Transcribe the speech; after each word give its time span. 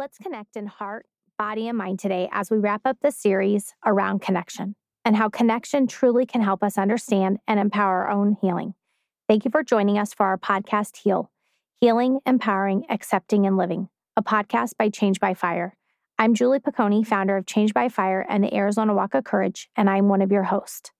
Let's 0.00 0.16
connect 0.16 0.56
in 0.56 0.66
heart, 0.66 1.04
body, 1.36 1.68
and 1.68 1.76
mind 1.76 1.98
today 1.98 2.26
as 2.32 2.50
we 2.50 2.56
wrap 2.56 2.80
up 2.86 2.96
the 3.02 3.10
series 3.10 3.74
around 3.84 4.22
connection 4.22 4.74
and 5.04 5.14
how 5.14 5.28
connection 5.28 5.86
truly 5.86 6.24
can 6.24 6.40
help 6.40 6.62
us 6.62 6.78
understand 6.78 7.36
and 7.46 7.60
empower 7.60 8.06
our 8.06 8.10
own 8.10 8.38
healing. 8.40 8.72
Thank 9.28 9.44
you 9.44 9.50
for 9.50 9.62
joining 9.62 9.98
us 9.98 10.14
for 10.14 10.24
our 10.24 10.38
podcast, 10.38 10.96
Heal 10.96 11.30
Healing, 11.82 12.20
Empowering, 12.24 12.86
Accepting, 12.88 13.44
and 13.46 13.58
Living, 13.58 13.90
a 14.16 14.22
podcast 14.22 14.70
by 14.78 14.88
Changed 14.88 15.20
by 15.20 15.34
Fire. 15.34 15.76
I'm 16.18 16.32
Julie 16.32 16.60
Piccone, 16.60 17.06
founder 17.06 17.36
of 17.36 17.44
Changed 17.44 17.74
by 17.74 17.90
Fire 17.90 18.24
and 18.26 18.42
the 18.42 18.54
Arizona 18.54 18.94
Walk 18.94 19.12
of 19.12 19.24
Courage, 19.24 19.68
and 19.76 19.90
I'm 19.90 20.08
one 20.08 20.22
of 20.22 20.32
your 20.32 20.44
hosts. 20.44 20.92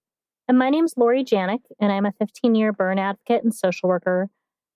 And 0.46 0.58
my 0.58 0.68
name's 0.68 0.92
Lori 0.98 1.24
Janik, 1.24 1.62
and 1.80 1.90
I'm 1.90 2.04
a 2.04 2.12
15 2.12 2.54
year 2.54 2.70
burn 2.70 2.98
advocate 2.98 3.44
and 3.44 3.54
social 3.54 3.88
worker 3.88 4.28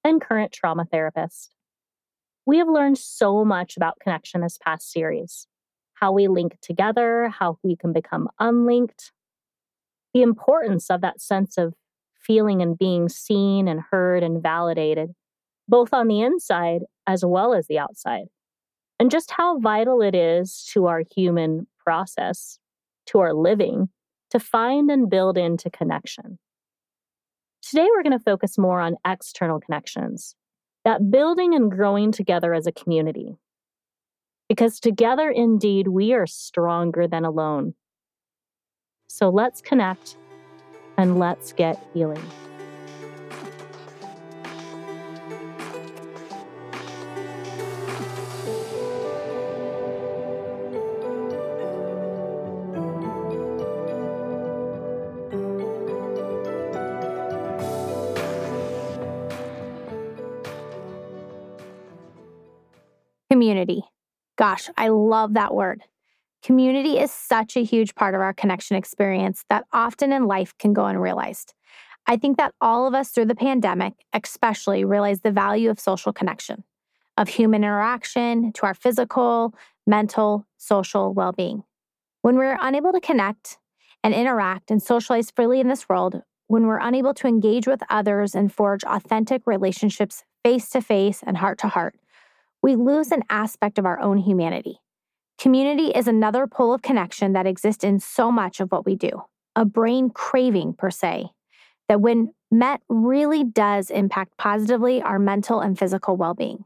and 0.02 0.18
current 0.18 0.50
trauma 0.50 0.86
therapist. 0.91 1.54
We 2.46 2.58
have 2.58 2.68
learned 2.68 2.98
so 2.98 3.44
much 3.44 3.76
about 3.76 3.98
connection 4.00 4.43
this 4.43 4.58
past 4.58 4.90
series. 4.90 5.46
How 5.94 6.12
we 6.12 6.29
link 6.29 6.58
together, 6.61 7.29
how 7.29 7.58
we 7.62 7.76
can 7.76 7.93
become 7.93 8.29
unlinked, 8.39 9.12
the 10.12 10.22
importance 10.22 10.90
of 10.90 11.00
that 11.00 11.22
sense 11.22 11.57
of 11.57 11.75
feeling 12.21 12.61
and 12.61 12.76
being 12.76 13.08
seen 13.08 13.68
and 13.68 13.80
heard 13.90 14.22
and 14.22 14.43
validated, 14.43 15.14
both 15.68 15.94
on 15.94 16.08
the 16.08 16.21
inside 16.21 16.82
as 17.07 17.25
well 17.25 17.54
as 17.54 17.66
the 17.66 17.79
outside, 17.79 18.26
and 18.99 19.11
just 19.11 19.30
how 19.30 19.58
vital 19.58 20.02
it 20.02 20.14
is 20.14 20.68
to 20.72 20.86
our 20.86 21.02
human 21.14 21.66
process, 21.79 22.58
to 23.07 23.21
our 23.21 23.35
living, 23.35 23.88
to 24.30 24.38
find 24.38 24.90
and 24.90 25.08
build 25.11 25.38
into 25.38 25.71
connection. 25.71 26.38
Today, 27.63 27.86
we're 27.94 28.02
going 28.02 28.18
to 28.18 28.24
focus 28.24 28.58
more 28.58 28.80
on 28.80 28.96
external 29.07 29.61
connections, 29.61 30.35
that 30.84 31.11
building 31.11 31.54
and 31.54 31.70
growing 31.70 32.12
together 32.12 32.55
as 32.55 32.66
a 32.66 32.72
community. 32.72 33.36
Because 34.48 34.78
together, 34.78 35.30
indeed, 35.30 35.88
we 35.88 36.12
are 36.12 36.26
stronger 36.26 37.08
than 37.08 37.24
alone. 37.24 37.74
So 39.08 39.30
let's 39.30 39.60
connect 39.60 40.16
and 40.96 41.18
let's 41.18 41.52
get 41.52 41.82
healing. 41.94 42.22
Community. 63.45 63.83
Gosh, 64.39 64.70
I 64.78 64.89
love 64.89 65.34
that 65.34 65.55
word. 65.55 65.83
Community 66.42 66.98
is 66.98 67.11
such 67.11 67.59
a 67.59 67.62
huge 67.62 67.95
part 67.95 68.14
of 68.14 68.23
our 68.23 68.33
connection 68.33 68.75
experience 68.78 69.45
that 69.50 69.67
often 69.70 70.14
in 70.14 70.25
life 70.25 70.55
can 70.59 70.73
go 70.73 70.87
unrealized. 70.87 71.53
I 72.06 72.17
think 72.17 72.39
that 72.39 72.55
all 72.62 72.87
of 72.89 72.95
us 72.95 73.11
through 73.11 73.27
the 73.27 73.34
pandemic, 73.34 73.92
especially, 74.15 74.83
realize 74.83 75.20
the 75.20 75.31
value 75.31 75.69
of 75.69 75.78
social 75.78 76.11
connection, 76.11 76.65
of 77.19 77.28
human 77.28 77.62
interaction 77.62 78.50
to 78.55 78.62
our 78.65 78.72
physical, 78.72 79.55
mental, 79.87 80.47
social 80.56 81.12
well 81.12 81.33
being. 81.33 81.65
When 82.22 82.39
we're 82.39 82.56
unable 82.59 82.92
to 82.92 83.00
connect 83.00 83.59
and 84.03 84.15
interact 84.15 84.70
and 84.70 84.83
socialize 84.83 85.31
freely 85.31 85.61
in 85.61 85.69
this 85.69 85.87
world, 85.87 86.22
when 86.47 86.67
we're 86.67 86.78
unable 86.78 87.12
to 87.12 87.27
engage 87.27 87.67
with 87.67 87.83
others 87.91 88.34
and 88.34 88.50
forge 88.50 88.84
authentic 88.84 89.42
relationships 89.47 90.25
face 90.42 90.70
to 90.70 90.81
face 90.81 91.22
and 91.27 91.37
heart 91.37 91.59
to 91.59 91.69
heart, 91.69 91.95
we 92.64 92.76
lose 92.76 93.12
an 93.12 93.22
aspect 93.28 93.78
of 93.78 93.84
our 93.84 94.00
own 94.00 94.16
humanity. 94.16 94.78
Community 95.38 95.88
is 95.88 96.08
another 96.08 96.46
pull 96.46 96.72
of 96.72 96.80
connection 96.80 97.34
that 97.34 97.46
exists 97.46 97.84
in 97.84 98.00
so 98.00 98.32
much 98.32 98.58
of 98.58 98.72
what 98.72 98.86
we 98.86 98.97
do, 98.97 99.22
a 99.54 99.66
brain 99.66 100.08
craving 100.08 100.72
per 100.72 100.91
se, 100.91 101.26
that 101.91 102.00
when 102.00 102.32
met 102.50 102.80
really 102.88 103.44
does 103.44 103.91
impact 103.91 104.38
positively 104.38 105.03
our 105.03 105.19
mental 105.19 105.60
and 105.60 105.78
physical 105.78 106.16
well 106.16 106.32
being. 106.32 106.64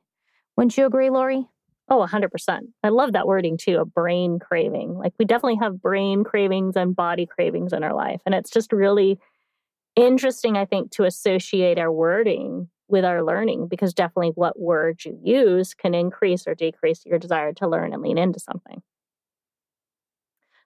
Wouldn't 0.57 0.79
you 0.79 0.87
agree, 0.87 1.11
Lori? 1.11 1.49
Oh, 1.89 2.07
100%. 2.09 2.61
I 2.85 2.91
love 2.91 3.15
that 3.15 3.27
wording 3.27 3.59
too, 3.59 3.79
a 3.79 3.85
brain 3.85 4.39
craving. 4.39 4.97
Like 4.97 5.15
we 5.19 5.25
definitely 5.25 5.59
have 5.61 5.83
brain 5.83 6.23
cravings 6.23 6.77
and 6.77 6.95
body 6.95 7.27
cravings 7.27 7.73
in 7.73 7.83
our 7.83 7.93
life. 7.93 8.21
And 8.25 8.37
it's 8.37 8.51
just 8.51 8.73
really 8.73 9.19
interesting, 9.97 10.57
I 10.57 10.65
think, 10.65 10.93
to 10.93 11.07
associate 11.07 11.77
our 11.77 11.91
wording 11.91 12.69
with 12.89 13.05
our 13.05 13.23
learning 13.23 13.69
because 13.69 13.95
definitely 13.95 14.33
what 14.35 14.59
words 14.59 15.05
you 15.05 15.19
use 15.23 15.75
can 15.75 15.95
increase 15.95 16.47
or 16.47 16.55
decrease 16.55 17.05
your 17.05 17.19
desire 17.19 17.53
to 17.55 17.69
learn 17.69 17.93
and 17.93 18.03
lean 18.03 18.19
into 18.19 18.41
something. 18.41 18.83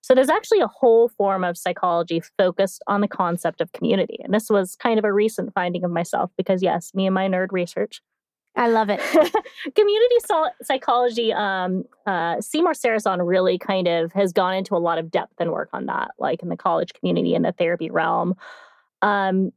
So 0.02 0.14
there's 0.14 0.28
actually 0.28 0.60
a 0.60 0.66
whole 0.66 1.08
form 1.08 1.44
of 1.44 1.56
psychology 1.56 2.20
focused 2.36 2.82
on 2.88 3.00
the 3.00 3.08
concept 3.08 3.60
of 3.60 3.70
community. 3.72 4.18
And 4.22 4.34
this 4.34 4.50
was 4.50 4.74
kind 4.74 4.98
of 4.98 5.04
a 5.04 5.12
recent 5.12 5.54
finding 5.54 5.84
of 5.84 5.92
myself 5.92 6.32
because, 6.36 6.62
yes, 6.62 6.92
me 6.92 7.06
and 7.06 7.14
my 7.14 7.28
nerd 7.28 7.48
research. 7.52 8.02
I 8.54 8.68
love 8.68 8.90
it. 8.90 9.00
community 9.74 10.16
psychology, 10.62 11.32
um, 11.32 11.84
uh, 12.04 12.40
Seymour 12.40 12.72
Sarason 12.72 13.26
really 13.26 13.56
kind 13.56 13.88
of 13.88 14.12
has 14.12 14.32
gone 14.32 14.54
into 14.54 14.76
a 14.76 14.78
lot 14.78 14.98
of 14.98 15.10
depth 15.10 15.34
and 15.38 15.52
work 15.52 15.70
on 15.72 15.86
that, 15.86 16.10
like 16.18 16.42
in 16.42 16.48
the 16.50 16.56
college 16.56 16.92
community 16.92 17.34
and 17.34 17.44
the 17.44 17.52
therapy 17.52 17.90
realm. 17.90 18.34
Um, 19.00 19.52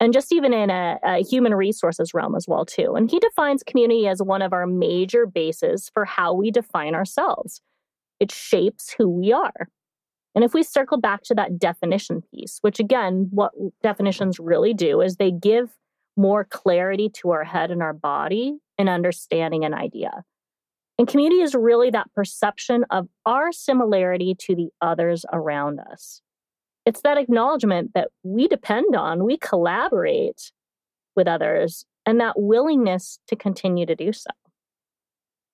and 0.00 0.12
just 0.14 0.32
even 0.32 0.54
in 0.54 0.70
a, 0.70 0.98
a, 1.04 1.22
human 1.22 1.54
resources 1.54 2.14
realm 2.14 2.34
as 2.34 2.48
well 2.48 2.64
too. 2.64 2.94
And 2.94 3.10
he 3.10 3.18
defines 3.18 3.62
community 3.62 4.08
as 4.08 4.22
one 4.22 4.42
of 4.42 4.52
our 4.52 4.66
major 4.66 5.26
bases 5.26 5.90
for 5.92 6.06
how 6.06 6.32
we 6.32 6.50
define 6.50 6.94
ourselves. 6.94 7.60
It 8.18 8.32
shapes 8.32 8.94
who 8.96 9.08
we 9.08 9.32
are. 9.32 9.68
And 10.34 10.44
if 10.44 10.54
we 10.54 10.62
circle 10.62 10.98
back 10.98 11.22
to 11.24 11.34
that 11.34 11.58
definition 11.58 12.22
piece 12.32 12.58
which 12.60 12.80
again 12.80 13.28
what 13.30 13.52
definitions 13.82 14.38
really 14.38 14.72
do 14.72 15.00
is 15.00 15.16
they 15.16 15.30
give 15.30 15.70
more 16.16 16.44
clarity 16.44 17.08
to 17.08 17.30
our 17.30 17.44
head 17.44 17.70
and 17.70 17.82
our 17.82 17.92
body 17.92 18.58
in 18.78 18.88
understanding 18.88 19.64
an 19.64 19.74
idea. 19.74 20.24
And 20.98 21.08
community 21.08 21.40
is 21.40 21.54
really 21.54 21.90
that 21.90 22.12
perception 22.14 22.84
of 22.90 23.08
our 23.24 23.52
similarity 23.52 24.34
to 24.40 24.54
the 24.54 24.68
others 24.80 25.24
around 25.32 25.80
us 25.80 26.20
it's 26.86 27.02
that 27.02 27.18
acknowledgement 27.18 27.92
that 27.94 28.08
we 28.22 28.48
depend 28.48 28.96
on, 28.96 29.24
we 29.24 29.36
collaborate 29.36 30.52
with 31.16 31.28
others, 31.28 31.84
and 32.06 32.20
that 32.20 32.40
willingness 32.40 33.18
to 33.28 33.36
continue 33.36 33.86
to 33.86 33.94
do 33.94 34.12
so. 34.12 34.30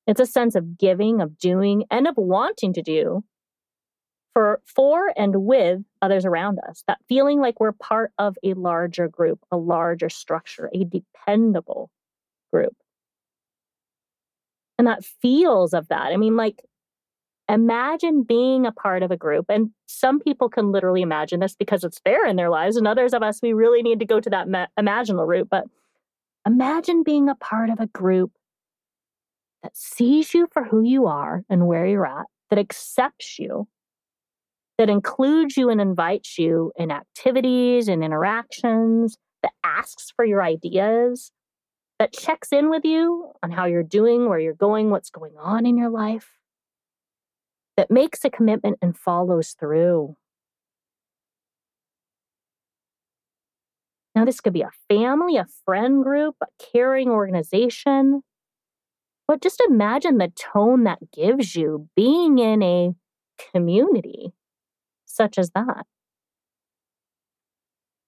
It's 0.07 0.21
a 0.21 0.27
sense 0.27 0.55
of 0.55 0.79
giving, 0.79 1.21
of 1.21 1.37
doing, 1.39 1.85
and 1.91 2.07
of 2.07 2.17
wanting 2.17 2.73
to 2.75 2.83
do 2.83 3.25
for 4.33 4.61
for 4.67 5.13
and 5.17 5.35
with 5.45 5.81
others 6.03 6.25
around 6.25 6.59
us. 6.69 6.85
That 6.87 6.99
feeling 7.09 7.41
like 7.41 7.59
we're 7.59 7.73
part 7.73 8.13
of 8.19 8.37
a 8.45 8.53
larger 8.55 9.09
group, 9.09 9.41
a 9.51 9.57
larger 9.57 10.09
structure, 10.09 10.71
a 10.75 10.85
dependable 10.85 11.91
group. 12.53 12.77
And 14.79 14.87
that 14.87 15.05
feels 15.05 15.73
of 15.73 15.89
that. 15.89 16.13
I 16.13 16.17
mean, 16.19 16.37
like 16.37 16.63
imagine 17.49 18.23
being 18.23 18.67
a 18.67 18.73
part 18.73 19.03
of 19.03 19.11
a 19.11 19.17
group. 19.17 19.47
And 19.49 19.71
some 19.87 20.21
people 20.21 20.49
can 20.49 20.73
literally 20.73 21.03
imagine 21.03 21.41
this 21.41 21.55
because 21.55 21.85
it's 21.85 22.01
there 22.05 22.27
in 22.27 22.37
their 22.37 22.51
lives. 22.51 22.77
And 22.77 22.87
others 22.87 23.15
of 23.15 23.23
us, 23.23 23.41
we 23.43 23.53
really 23.53 23.83
need 23.83 24.01
to 24.01 24.07
go 24.07 24.21
to 24.21 24.31
that 24.31 24.49
ma- 24.49 24.67
imaginal 24.79 25.27
route. 25.27 25.49
But 25.51 25.65
imagine 26.47 27.03
being 27.03 27.29
a 27.29 27.35
part 27.37 27.71
of 27.71 27.81
a 27.81 27.87
group 27.87 28.33
that 29.63 29.77
sees 29.77 30.35
you 30.35 30.49
for 30.53 30.65
who 30.65 30.83
you 30.83 31.07
are 31.07 31.43
and 31.49 31.67
where 31.67 31.87
you're 31.87 32.07
at, 32.07 32.27
that 32.51 32.59
accepts 32.59 33.39
you, 33.39 33.69
that 34.79 34.91
includes 34.91 35.57
you 35.57 35.71
and 35.71 35.81
invites 35.81 36.39
you 36.39 36.73
in 36.77 36.91
activities 36.91 37.89
and 37.89 38.05
interactions, 38.05 39.17
that 39.43 39.53
asks 39.65 40.13
for 40.15 40.25
your 40.25 40.43
ideas, 40.43 41.31
that 41.99 42.13
checks 42.13 42.53
in 42.53 42.71
with 42.71 42.85
you 42.85 43.33
on 43.43 43.51
how 43.51 43.65
you're 43.65 43.83
doing, 43.83 44.29
where 44.29 44.39
you're 44.39 44.53
going, 44.53 44.91
what's 44.91 45.11
going 45.11 45.35
on 45.41 45.65
in 45.65 45.77
your 45.77 45.91
life 45.91 46.31
that 47.77 47.91
makes 47.91 48.25
a 48.25 48.31
commitment 48.31 48.79
and 48.81 48.97
follows 48.97 49.55
through. 49.59 50.17
Now, 54.15 54.25
this 54.25 54.41
could 54.41 54.55
be 54.55 54.63
a 54.63 54.71
family, 54.89 55.37
a 55.37 55.47
friend 55.65 56.03
group, 56.03 56.37
a 56.43 56.47
caring 56.73 57.11
organization. 57.11 58.23
But 59.29 59.43
just 59.43 59.63
imagine 59.69 60.19
the 60.19 60.33
tone 60.35 60.85
that 60.85 60.99
gives 61.13 61.55
you 61.55 61.89
being 61.95 62.39
in 62.39 62.63
a 62.63 62.95
community 63.53 64.33
such 65.05 65.39
as 65.39 65.51
that. 65.51 65.85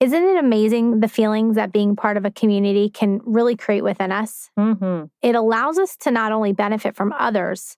Isn't 0.01 0.23
it 0.23 0.37
amazing 0.37 1.01
the 1.01 1.09
feelings 1.09 1.57
that 1.57 1.73
being 1.73 1.97
part 1.97 2.17
of 2.17 2.25
a 2.25 2.31
community 2.31 2.89
can 2.89 3.21
really 3.25 3.57
create 3.57 3.83
within 3.83 4.13
us? 4.13 4.49
Mm-hmm. 4.57 5.07
It 5.23 5.35
allows 5.35 5.79
us 5.79 5.97
to 5.99 6.13
not 6.13 6.31
only 6.31 6.53
benefit 6.53 6.95
from 6.95 7.13
others, 7.19 7.77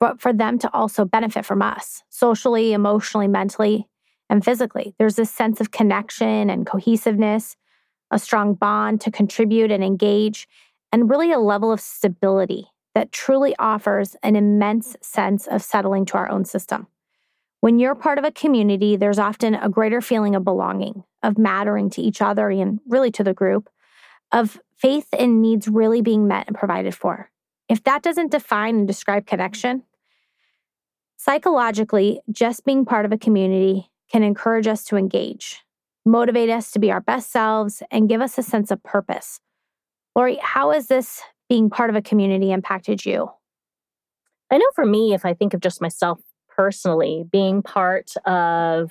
but 0.00 0.20
for 0.20 0.32
them 0.32 0.58
to 0.58 0.72
also 0.72 1.04
benefit 1.04 1.44
from 1.44 1.62
us 1.62 2.02
socially, 2.08 2.72
emotionally, 2.72 3.28
mentally, 3.28 3.88
and 4.30 4.44
physically. 4.44 4.94
There's 4.98 5.16
this 5.16 5.30
sense 5.30 5.60
of 5.60 5.70
connection 5.70 6.50
and 6.50 6.66
cohesiveness, 6.66 7.56
a 8.10 8.18
strong 8.18 8.54
bond 8.54 9.00
to 9.02 9.10
contribute 9.10 9.70
and 9.70 9.82
engage, 9.82 10.48
and 10.92 11.10
really 11.10 11.32
a 11.32 11.38
level 11.38 11.72
of 11.72 11.80
stability 11.80 12.68
that 12.94 13.12
truly 13.12 13.54
offers 13.58 14.16
an 14.22 14.36
immense 14.36 14.96
sense 15.00 15.46
of 15.46 15.62
settling 15.62 16.04
to 16.06 16.16
our 16.16 16.30
own 16.30 16.44
system. 16.44 16.86
When 17.60 17.78
you're 17.78 17.94
part 17.94 18.18
of 18.18 18.24
a 18.24 18.30
community, 18.30 18.96
there's 18.96 19.18
often 19.18 19.54
a 19.54 19.68
greater 19.68 20.00
feeling 20.00 20.34
of 20.34 20.44
belonging, 20.44 21.04
of 21.22 21.38
mattering 21.38 21.90
to 21.90 22.02
each 22.02 22.22
other 22.22 22.48
and 22.50 22.80
really 22.86 23.10
to 23.12 23.24
the 23.24 23.34
group, 23.34 23.68
of 24.32 24.60
faith 24.76 25.08
and 25.18 25.42
needs 25.42 25.68
really 25.68 26.02
being 26.02 26.28
met 26.28 26.46
and 26.46 26.56
provided 26.56 26.94
for. 26.94 27.30
If 27.68 27.82
that 27.84 28.02
doesn't 28.02 28.30
define 28.30 28.76
and 28.76 28.86
describe 28.86 29.26
connection, 29.26 29.82
psychologically, 31.28 32.22
just 32.32 32.64
being 32.64 32.86
part 32.86 33.04
of 33.04 33.12
a 33.12 33.18
community 33.18 33.90
can 34.10 34.22
encourage 34.22 34.66
us 34.66 34.82
to 34.82 34.96
engage, 34.96 35.62
motivate 36.06 36.48
us 36.48 36.70
to 36.70 36.78
be 36.78 36.90
our 36.90 37.02
best 37.02 37.30
selves, 37.30 37.82
and 37.90 38.08
give 38.08 38.22
us 38.22 38.38
a 38.38 38.42
sense 38.42 38.70
of 38.70 38.82
purpose. 38.82 39.38
Lori, 40.16 40.38
how 40.40 40.70
has 40.70 40.86
this 40.86 41.20
being 41.46 41.68
part 41.68 41.90
of 41.90 41.96
a 41.96 42.00
community 42.00 42.50
impacted 42.50 43.04
you? 43.04 43.30
I 44.50 44.56
know 44.56 44.64
for 44.74 44.86
me, 44.86 45.12
if 45.12 45.26
I 45.26 45.34
think 45.34 45.52
of 45.52 45.60
just 45.60 45.82
myself 45.82 46.18
personally, 46.48 47.24
being 47.30 47.60
part 47.60 48.12
of 48.24 48.90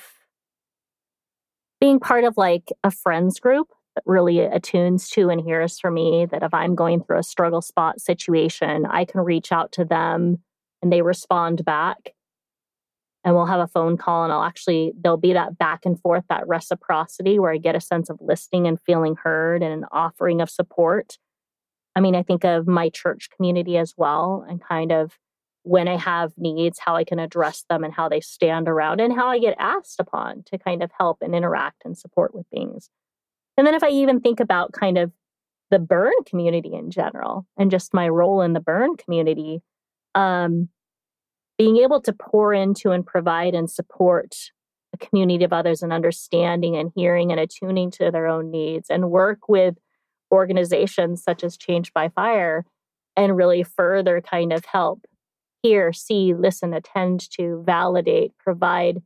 being 1.82 2.00
part 2.00 2.24
of 2.24 2.38
like 2.38 2.72
a 2.84 2.92
friends 2.92 3.40
group 3.40 3.70
that 3.96 4.04
really 4.06 4.42
attunes 4.42 5.10
to 5.10 5.30
and 5.30 5.42
hears 5.42 5.80
for 5.80 5.90
me 5.90 6.28
that 6.30 6.44
if 6.44 6.54
I'm 6.54 6.76
going 6.76 7.02
through 7.02 7.18
a 7.18 7.24
struggle 7.24 7.64
spot 7.64 8.00
situation, 8.00 8.86
I 8.86 9.06
can 9.06 9.22
reach 9.22 9.52
out 9.52 9.72
to 9.72 9.86
them 9.86 10.38
and 10.84 10.94
they 10.94 11.02
respond 11.02 11.66
back. 11.66 12.14
And 13.28 13.36
we'll 13.36 13.46
have 13.46 13.60
a 13.60 13.68
phone 13.68 13.98
call, 13.98 14.24
and 14.24 14.32
I'll 14.32 14.46
actually, 14.46 14.94
there'll 14.98 15.18
be 15.18 15.34
that 15.34 15.58
back 15.58 15.86
and 15.86 16.00
forth, 16.00 16.24
that 16.30 16.48
reciprocity 16.48 17.40
where 17.40 17.52
I 17.52 17.58
get 17.58 17.76
a 17.76 17.82
sense 17.82 18.10
of 18.10 18.18
listening 18.22 18.68
and 18.68 18.80
feeling 18.80 19.18
heard 19.22 19.62
and 19.62 19.74
an 19.74 19.86
offering 19.92 20.40
of 20.40 20.50
support. 20.50 21.18
I 21.94 22.00
mean, 22.00 22.16
I 22.16 22.24
think 22.24 22.46
of 22.46 22.70
my 22.70 22.88
church 22.88 23.28
community 23.36 23.76
as 23.78 23.96
well, 23.98 24.46
and 24.48 24.64
kind 24.64 24.94
of 24.94 25.20
when 25.64 25.90
I 25.90 25.98
have 25.98 26.32
needs, 26.38 26.80
how 26.80 26.96
I 26.96 27.04
can 27.04 27.20
address 27.20 27.66
them 27.70 27.84
and 27.84 27.94
how 27.94 28.08
they 28.08 28.22
stand 28.22 28.70
around 28.70 29.02
and 29.02 29.12
how 29.12 29.28
I 29.28 29.40
get 29.40 29.58
asked 29.60 30.00
upon 30.00 30.44
to 30.46 30.58
kind 30.58 30.82
of 30.82 30.90
help 30.98 31.18
and 31.20 31.36
interact 31.36 31.82
and 31.84 31.98
support 31.98 32.34
with 32.34 32.48
things. 32.48 32.90
And 33.58 33.68
then 33.68 33.74
if 33.74 33.84
I 33.84 33.90
even 33.90 34.22
think 34.22 34.40
about 34.40 34.72
kind 34.72 34.98
of 34.98 35.12
the 35.70 35.80
burn 35.80 36.14
community 36.26 36.74
in 36.74 36.92
general 36.92 37.46
and 37.58 37.72
just 37.72 37.94
my 37.94 38.08
role 38.08 38.42
in 38.42 38.54
the 38.54 38.62
burn 38.62 38.96
community, 38.96 39.64
um, 40.16 40.70
being 41.58 41.78
able 41.78 42.02
to 42.02 42.14
pour 42.14 42.54
into 42.54 42.92
and 42.92 43.06
provide 43.06 43.56
and 43.56 43.70
support 43.70 44.52
a 44.94 44.98
community 44.98 45.44
of 45.44 45.54
others 45.54 45.82
and 45.82 45.92
understanding 45.92 46.76
and 46.76 46.92
hearing 46.96 47.32
and 47.32 47.40
attuning 47.40 47.92
to 47.92 48.12
their 48.12 48.28
own 48.28 48.52
needs 48.52 48.90
and 48.90 49.10
work 49.10 49.50
with 49.50 49.76
organizations 50.32 51.24
such 51.24 51.44
as 51.44 51.58
Changed 51.58 51.94
by 51.94 52.10
Fire 52.10 52.66
and 53.16 53.36
really 53.36 53.64
further 53.64 54.22
kind 54.22 54.54
of 54.54 54.66
help 54.66 55.06
hear, 55.64 55.92
see, 55.92 56.34
listen, 56.34 56.74
attend 56.74 57.30
to, 57.32 57.64
validate, 57.66 58.32
provide 58.38 59.02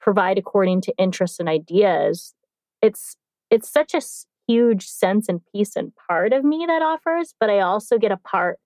provide 0.00 0.38
according 0.38 0.80
to 0.80 0.94
interests 0.96 1.38
and 1.38 1.48
ideas. 1.48 2.34
It's 2.80 3.16
it's 3.50 3.70
such 3.70 3.94
a 3.94 4.00
huge 4.46 4.86
sense 4.86 5.28
and 5.28 5.40
peace 5.52 5.76
and 5.76 5.92
part 6.08 6.32
of 6.32 6.44
me 6.44 6.64
that 6.66 6.82
offers, 6.82 7.34
but 7.38 7.50
I 7.50 7.60
also 7.60 7.98
get 7.98 8.12
a 8.12 8.16
part 8.16 8.58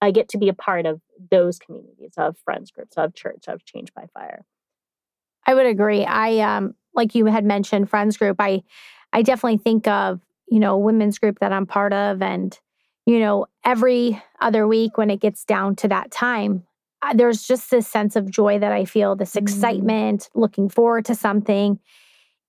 I 0.00 0.10
get 0.10 0.28
to 0.30 0.38
be 0.38 0.48
a 0.48 0.54
part 0.54 0.86
of 0.86 1.00
those 1.30 1.58
communities 1.58 2.12
of 2.16 2.36
friends 2.44 2.70
groups, 2.70 2.96
of 2.96 3.14
church, 3.14 3.44
of 3.48 3.64
Changed 3.64 3.92
by 3.94 4.06
Fire. 4.14 4.44
I 5.46 5.54
would 5.54 5.66
agree. 5.66 6.04
I 6.04 6.38
um 6.38 6.74
like 6.94 7.14
you 7.14 7.26
had 7.26 7.44
mentioned 7.44 7.90
friends 7.90 8.16
group. 8.16 8.36
I 8.38 8.62
I 9.12 9.22
definitely 9.22 9.58
think 9.58 9.86
of, 9.86 10.20
you 10.48 10.60
know, 10.60 10.76
women's 10.78 11.18
group 11.18 11.38
that 11.40 11.52
I'm 11.52 11.66
part 11.66 11.92
of 11.92 12.22
and 12.22 12.58
you 13.06 13.20
know, 13.20 13.46
every 13.64 14.22
other 14.38 14.68
week 14.68 14.98
when 14.98 15.08
it 15.08 15.20
gets 15.20 15.42
down 15.44 15.76
to 15.76 15.88
that 15.88 16.10
time, 16.10 16.64
there's 17.14 17.46
just 17.46 17.70
this 17.70 17.88
sense 17.88 18.16
of 18.16 18.30
joy 18.30 18.58
that 18.58 18.72
I 18.72 18.84
feel, 18.84 19.16
this 19.16 19.34
mm. 19.34 19.40
excitement, 19.40 20.28
looking 20.34 20.68
forward 20.68 21.06
to 21.06 21.14
something, 21.14 21.78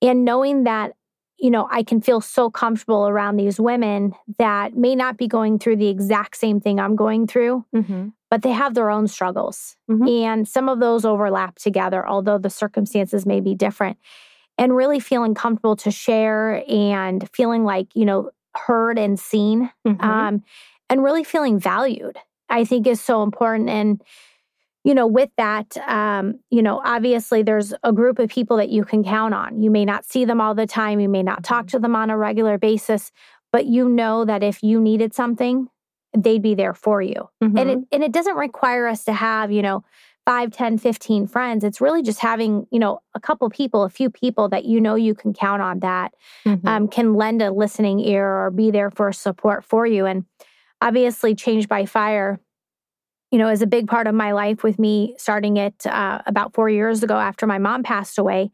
and 0.02 0.26
knowing 0.26 0.66
that, 0.66 0.94
you 1.40 1.50
know, 1.50 1.68
I 1.72 1.84
can 1.84 2.02
feel 2.02 2.22
so 2.22 2.50
comfortable 2.50 3.08
around 3.08 3.38
these 3.38 3.60
women 3.60 4.14
that 4.38 4.76
may 4.76 4.96
not 4.96 5.18
be 5.18 5.28
going 5.28 5.60
through 5.60 5.78
the 5.78 5.88
exact 5.88 6.36
same 6.36 6.60
thing 6.60 6.80
I'm 6.80 6.96
going 6.96 7.28
through, 7.28 7.66
mm-hmm. 7.76 8.10
but 8.30 8.42
they 8.42 8.52
have 8.52 8.74
their 8.74 8.90
own 8.90 9.08
struggles. 9.08 9.78
Mm-hmm. 9.90 10.08
And 10.08 10.48
some 10.48 10.68
of 10.68 10.80
those 10.80 11.06
overlap 11.06 11.58
together, 11.58 12.08
although 12.08 12.38
the 12.38 12.50
circumstances 12.50 13.26
may 13.26 13.40
be 13.40 13.56
different. 13.56 13.98
And 14.58 14.76
really 14.76 15.00
feeling 15.00 15.36
comfortable 15.36 15.78
to 15.78 15.92
share 15.92 16.64
and 16.68 17.30
feeling 17.34 17.64
like, 17.64 17.96
you 17.96 18.04
know, 18.04 18.32
heard 18.56 18.98
and 18.98 19.20
seen 19.20 19.72
mm-hmm. 19.88 20.02
um, 20.02 20.44
and 20.90 21.04
really 21.04 21.24
feeling 21.24 21.60
valued 21.60 22.18
i 22.50 22.64
think 22.64 22.88
is 22.88 23.02
so 23.02 23.24
important 23.24 23.70
and 23.70 24.02
you 24.84 24.94
know 24.94 25.08
with 25.08 25.30
that 25.38 25.78
um, 25.88 26.40
you 26.50 26.62
know 26.62 26.82
obviously 26.84 27.44
there's 27.44 27.74
a 27.84 27.94
group 27.94 28.20
of 28.20 28.30
people 28.30 28.58
that 28.58 28.70
you 28.70 28.84
can 28.84 29.04
count 29.04 29.34
on 29.34 29.62
you 29.62 29.70
may 29.70 29.86
not 29.86 30.06
see 30.06 30.26
them 30.26 30.42
all 30.42 30.56
the 30.56 30.68
time 30.68 31.00
you 31.00 31.10
may 31.10 31.24
not 31.24 31.44
talk 31.44 31.66
mm-hmm. 31.66 31.78
to 31.78 31.80
them 31.80 31.96
on 31.96 32.10
a 32.10 32.18
regular 32.18 32.58
basis 32.58 33.12
but 33.52 33.66
you 33.66 33.90
know 33.90 34.26
that 34.26 34.44
if 34.44 34.64
you 34.64 34.80
needed 34.80 35.14
something 35.14 35.68
they'd 36.18 36.42
be 36.42 36.56
there 36.56 36.74
for 36.74 37.02
you 37.02 37.30
mm-hmm. 37.44 37.58
and 37.58 37.70
it 37.70 37.80
and 37.92 38.04
it 38.04 38.12
doesn't 38.12 38.36
require 38.36 38.88
us 38.88 39.04
to 39.04 39.14
have 39.14 39.52
you 39.52 39.62
know 39.62 39.84
5 40.26 40.52
10 40.52 40.78
15 40.78 41.28
friends 41.28 41.64
it's 41.64 41.82
really 41.82 42.02
just 42.02 42.20
having 42.20 42.66
you 42.72 42.80
know 42.80 43.00
a 43.16 43.20
couple 43.20 43.50
people 43.50 43.84
a 43.84 43.90
few 43.90 44.10
people 44.10 44.50
that 44.50 44.66
you 44.66 44.80
know 44.80 44.96
you 44.96 45.14
can 45.14 45.34
count 45.34 45.62
on 45.62 45.80
that 45.80 46.14
mm-hmm. 46.46 46.68
um, 46.68 46.88
can 46.88 47.14
lend 47.14 47.42
a 47.42 47.52
listening 47.52 48.00
ear 48.00 48.28
or 48.28 48.52
be 48.52 48.72
there 48.72 48.92
for 48.92 49.12
support 49.12 49.64
for 49.64 49.86
you 49.86 50.06
and 50.06 50.26
obviously 50.82 51.36
changed 51.36 51.68
by 51.68 51.86
fire 51.86 52.40
you 53.32 53.38
know 53.38 53.50
is 53.50 53.62
a 53.62 53.68
big 53.68 53.88
part 53.88 54.08
of 54.08 54.16
my 54.16 54.32
life 54.32 54.64
with 54.64 54.80
me 54.80 55.16
starting 55.18 55.58
it 55.58 55.86
uh, 55.86 56.22
about 56.26 56.54
four 56.54 56.70
years 56.70 57.04
ago 57.04 57.16
after 57.16 57.46
my 57.48 57.58
mom 57.58 57.84
passed 57.84 58.18
away 58.18 58.52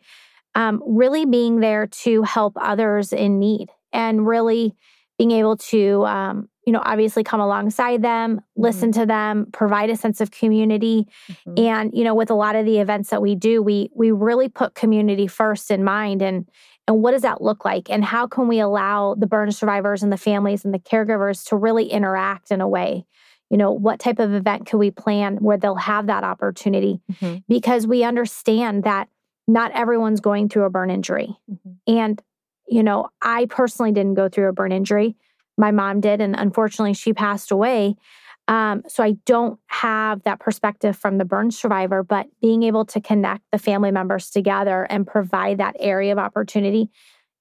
um, 0.56 0.82
really 0.86 1.26
being 1.26 1.60
there 1.60 1.88
to 1.88 2.24
help 2.24 2.54
others 2.60 3.12
in 3.12 3.40
need 3.40 3.70
and 3.92 4.26
really 4.28 4.76
being 5.18 5.32
able 5.32 5.58
to 5.58 6.06
um, 6.06 6.50
you 6.66 6.74
know, 6.74 6.82
obviously 6.84 7.24
come 7.24 7.40
alongside 7.40 8.02
them, 8.02 8.42
listen 8.56 8.90
mm-hmm. 8.90 9.02
to 9.02 9.06
them, 9.06 9.48
provide 9.54 9.90
a 9.90 9.96
sense 9.96 10.20
of 10.20 10.32
community. 10.32 11.08
Mm-hmm. 11.30 11.60
And, 11.60 11.92
you 11.94 12.04
know, 12.04 12.16
with 12.16 12.32
a 12.32 12.36
lot 12.36 12.56
of 12.56 12.66
the 12.66 12.80
events 12.80 13.12
that 13.12 13.22
we 13.22 13.36
do, 13.36 13.62
we 13.62 13.90
we 13.96 14.12
really 14.12 14.50
put 14.50 14.74
community 14.74 15.28
first 15.28 15.70
in 15.70 15.84
mind 15.84 16.22
and 16.22 16.50
and 16.88 17.02
what 17.02 17.12
does 17.12 17.24
that 17.24 17.42
look 17.42 17.66
like? 17.66 17.90
And 17.90 18.06
how 18.06 18.28
can 18.28 18.48
we 18.48 18.60
allow 18.60 19.16
the 19.16 19.26
burn 19.26 19.52
survivors 19.52 20.04
and 20.04 20.12
the 20.12 20.18
families 20.18 20.64
and 20.64 20.74
the 20.74 20.80
caregivers 20.80 21.48
to 21.50 21.56
really 21.56 21.88
interact 21.88 22.52
in 22.52 22.62
a 22.62 22.68
way? 22.68 23.06
You 23.50 23.58
know, 23.58 23.72
what 23.72 24.00
type 24.00 24.20
of 24.20 24.34
event 24.34 24.66
could 24.66 24.78
we 24.78 24.92
plan 24.92 25.38
where 25.38 25.58
they'll 25.58 25.76
have 25.76 26.08
that 26.08 26.24
opportunity? 26.24 27.02
Mm-hmm. 27.12 27.38
Because 27.48 27.86
we 27.86 28.04
understand 28.04 28.84
that 28.84 29.08
not 29.48 29.72
everyone's 29.74 30.20
going 30.20 30.50
through 30.50 30.64
a 30.64 30.70
burn 30.70 30.90
injury. 30.90 31.38
Mm-hmm. 31.50 31.96
And, 31.96 32.22
you 32.68 32.82
know, 32.82 33.10
I 33.22 33.46
personally 33.46 33.92
didn't 33.92 34.16
go 34.16 34.30
through 34.30 34.50
a 34.50 34.54
burn 34.54 34.72
injury 34.72 35.16
my 35.58 35.72
mom 35.72 36.02
did. 36.02 36.22
And 36.22 36.36
unfortunately, 36.38 36.94
she 36.94 37.14
passed 37.14 37.52
away. 37.52 37.96
Um, 38.48 38.84
so 38.88 39.04
I 39.04 39.14
don't 39.26 39.60
have 39.68 40.22
that 40.24 40.40
perspective 40.40 40.96
from 40.96 41.18
the 41.18 41.26
burn 41.26 41.50
survivor, 41.50 42.04
but 42.04 42.28
being 42.42 42.64
able 42.64 42.86
to 42.86 43.02
connect 43.02 43.44
the 43.52 43.58
family 43.58 43.90
members 43.90 44.30
together 44.30 44.84
and 44.84 45.08
provide 45.08 45.58
that 45.58 45.76
area 45.80 46.12
of 46.12 46.20
opportunity 46.20 46.90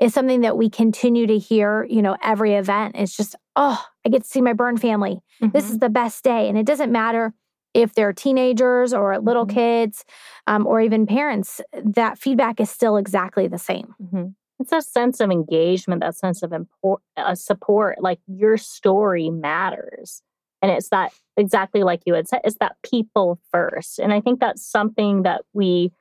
is 0.01 0.13
something 0.13 0.43
that 0.43 0.57
we 0.57 0.69
continue 0.69 1.27
to 1.27 1.39
hear, 1.39 1.85
you 1.85 2.03
know, 2.03 2.17
every 2.23 2.55
event. 2.55 2.97
It's 2.97 3.17
just, 3.17 3.37
oh, 3.57 3.83
I 4.05 4.09
get 4.09 4.23
to 4.23 4.29
see 4.29 4.41
my 4.41 4.53
burn 4.53 4.77
family. 4.77 5.21
Mm-hmm. 5.43 5.57
This 5.57 5.71
is 5.71 5.79
the 5.79 5.89
best 5.89 6.25
day. 6.25 6.49
And 6.49 6.59
it 6.59 6.67
doesn't 6.67 6.93
matter 6.93 7.33
if 7.73 7.95
they're 7.95 8.13
teenagers 8.13 8.93
or 8.93 9.19
little 9.19 9.47
mm-hmm. 9.47 9.57
kids 9.57 10.05
um, 10.47 10.67
or 10.67 10.81
even 10.81 11.07
parents, 11.07 11.61
that 11.73 12.19
feedback 12.19 12.61
is 12.61 12.71
still 12.71 12.97
exactly 12.97 13.49
the 13.49 13.59
same. 13.59 13.95
Mm-hmm 14.03 14.27
it's 14.61 14.73
a 14.73 14.83
sense 14.83 15.21
of 15.21 15.31
engagement, 15.31 16.01
that 16.01 16.17
sense 16.17 16.43
of 16.43 16.53
import, 16.53 17.01
uh, 17.17 17.35
support. 17.35 18.01
Like 18.01 18.21
your 18.27 18.57
story 18.57 19.31
matters. 19.31 20.23
And 20.63 20.71
it's 20.71 20.89
that 20.89 21.13
exactly 21.37 21.83
like 21.83 22.03
you 22.07 22.15
had 22.15 22.29
said, 22.29 22.41
it's 22.45 22.57
that 22.61 22.77
people 22.83 23.39
first. 23.53 23.99
And 23.99 24.13
I 24.13 24.21
think 24.21 24.41
that's 24.41 24.65
something 24.65 25.23
that 25.23 25.43
we 25.53 25.93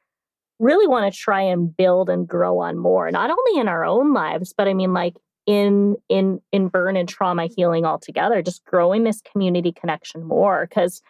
really 0.60 0.88
want 0.88 1.12
to 1.12 1.18
try 1.18 1.42
and 1.42 1.76
build 1.76 2.10
and 2.10 2.28
grow 2.28 2.60
on 2.60 2.78
more, 2.78 3.10
not 3.12 3.30
only 3.30 3.60
in 3.60 3.68
our 3.68 3.84
own 3.84 4.14
lives, 4.14 4.54
but 4.56 4.68
I 4.68 4.74
mean, 4.74 4.94
like 4.94 5.16
in 5.46 5.98
in 6.10 6.40
in 6.52 6.70
burn 6.70 6.96
and 6.96 7.10
trauma 7.10 7.48
healing 7.48 7.86
altogether 7.86 8.42
just 8.42 8.64
growing 8.64 9.04
this 9.04 9.22
community 9.30 9.74
connection 9.74 10.24
more 10.24 10.66
because 10.70 11.02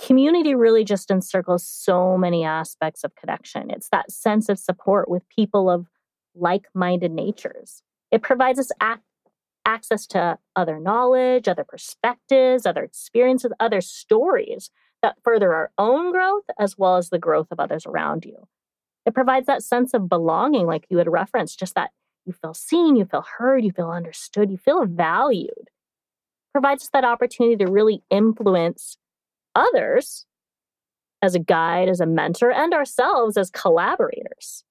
community 0.00 0.54
really 0.54 0.84
just 0.84 1.10
encircles 1.10 1.66
so 1.66 2.16
many 2.16 2.44
aspects 2.44 3.02
of 3.02 3.16
connection 3.16 3.68
it's 3.68 3.88
that 3.88 4.12
sense 4.12 4.48
of 4.48 4.60
support 4.60 5.10
with 5.10 5.28
people 5.28 5.68
of 5.68 5.88
like 6.38 6.66
minded 6.74 7.10
natures. 7.12 7.82
It 8.10 8.22
provides 8.22 8.58
us 8.58 8.70
ac- 8.82 9.00
access 9.64 10.06
to 10.08 10.38
other 10.56 10.78
knowledge, 10.78 11.48
other 11.48 11.64
perspectives, 11.64 12.64
other 12.64 12.82
experiences, 12.82 13.52
other 13.60 13.80
stories 13.80 14.70
that 15.02 15.16
further 15.22 15.54
our 15.54 15.70
own 15.78 16.10
growth 16.10 16.44
as 16.58 16.76
well 16.78 16.96
as 16.96 17.10
the 17.10 17.18
growth 17.18 17.48
of 17.50 17.60
others 17.60 17.86
around 17.86 18.24
you. 18.24 18.48
It 19.06 19.14
provides 19.14 19.46
that 19.46 19.62
sense 19.62 19.94
of 19.94 20.08
belonging, 20.08 20.66
like 20.66 20.86
you 20.90 20.98
had 20.98 21.08
referenced, 21.08 21.58
just 21.58 21.74
that 21.74 21.90
you 22.26 22.32
feel 22.32 22.54
seen, 22.54 22.96
you 22.96 23.04
feel 23.04 23.24
heard, 23.38 23.64
you 23.64 23.72
feel 23.72 23.90
understood, 23.90 24.50
you 24.50 24.58
feel 24.58 24.84
valued. 24.84 25.70
provides 26.52 26.82
us 26.82 26.90
that 26.92 27.04
opportunity 27.04 27.56
to 27.56 27.70
really 27.70 28.02
influence 28.10 28.98
others 29.54 30.26
as 31.22 31.34
a 31.34 31.38
guide, 31.38 31.88
as 31.88 32.00
a 32.00 32.06
mentor, 32.06 32.52
and 32.52 32.74
ourselves 32.74 33.36
as 33.36 33.50
collaborators. 33.50 34.64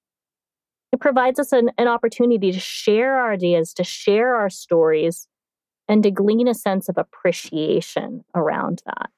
It 0.92 1.00
provides 1.00 1.38
us 1.38 1.52
an, 1.52 1.70
an 1.76 1.88
opportunity 1.88 2.52
to 2.52 2.60
share 2.60 3.16
our 3.16 3.32
ideas, 3.32 3.74
to 3.74 3.84
share 3.84 4.36
our 4.36 4.48
stories, 4.48 5.26
and 5.88 6.02
to 6.02 6.10
glean 6.10 6.48
a 6.48 6.54
sense 6.54 6.88
of 6.88 6.96
appreciation 6.96 8.24
around 8.34 8.82
that. 8.86 9.10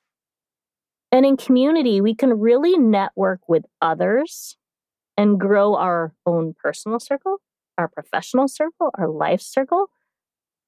And 1.12 1.26
in 1.26 1.36
community, 1.36 2.00
we 2.00 2.14
can 2.14 2.38
really 2.38 2.78
network 2.78 3.40
with 3.48 3.64
others 3.82 4.56
and 5.20 5.38
grow 5.38 5.76
our 5.76 6.14
own 6.24 6.54
personal 6.58 6.98
circle, 6.98 7.42
our 7.76 7.88
professional 7.88 8.48
circle, 8.48 8.90
our 8.94 9.06
life 9.06 9.42
circle. 9.42 9.90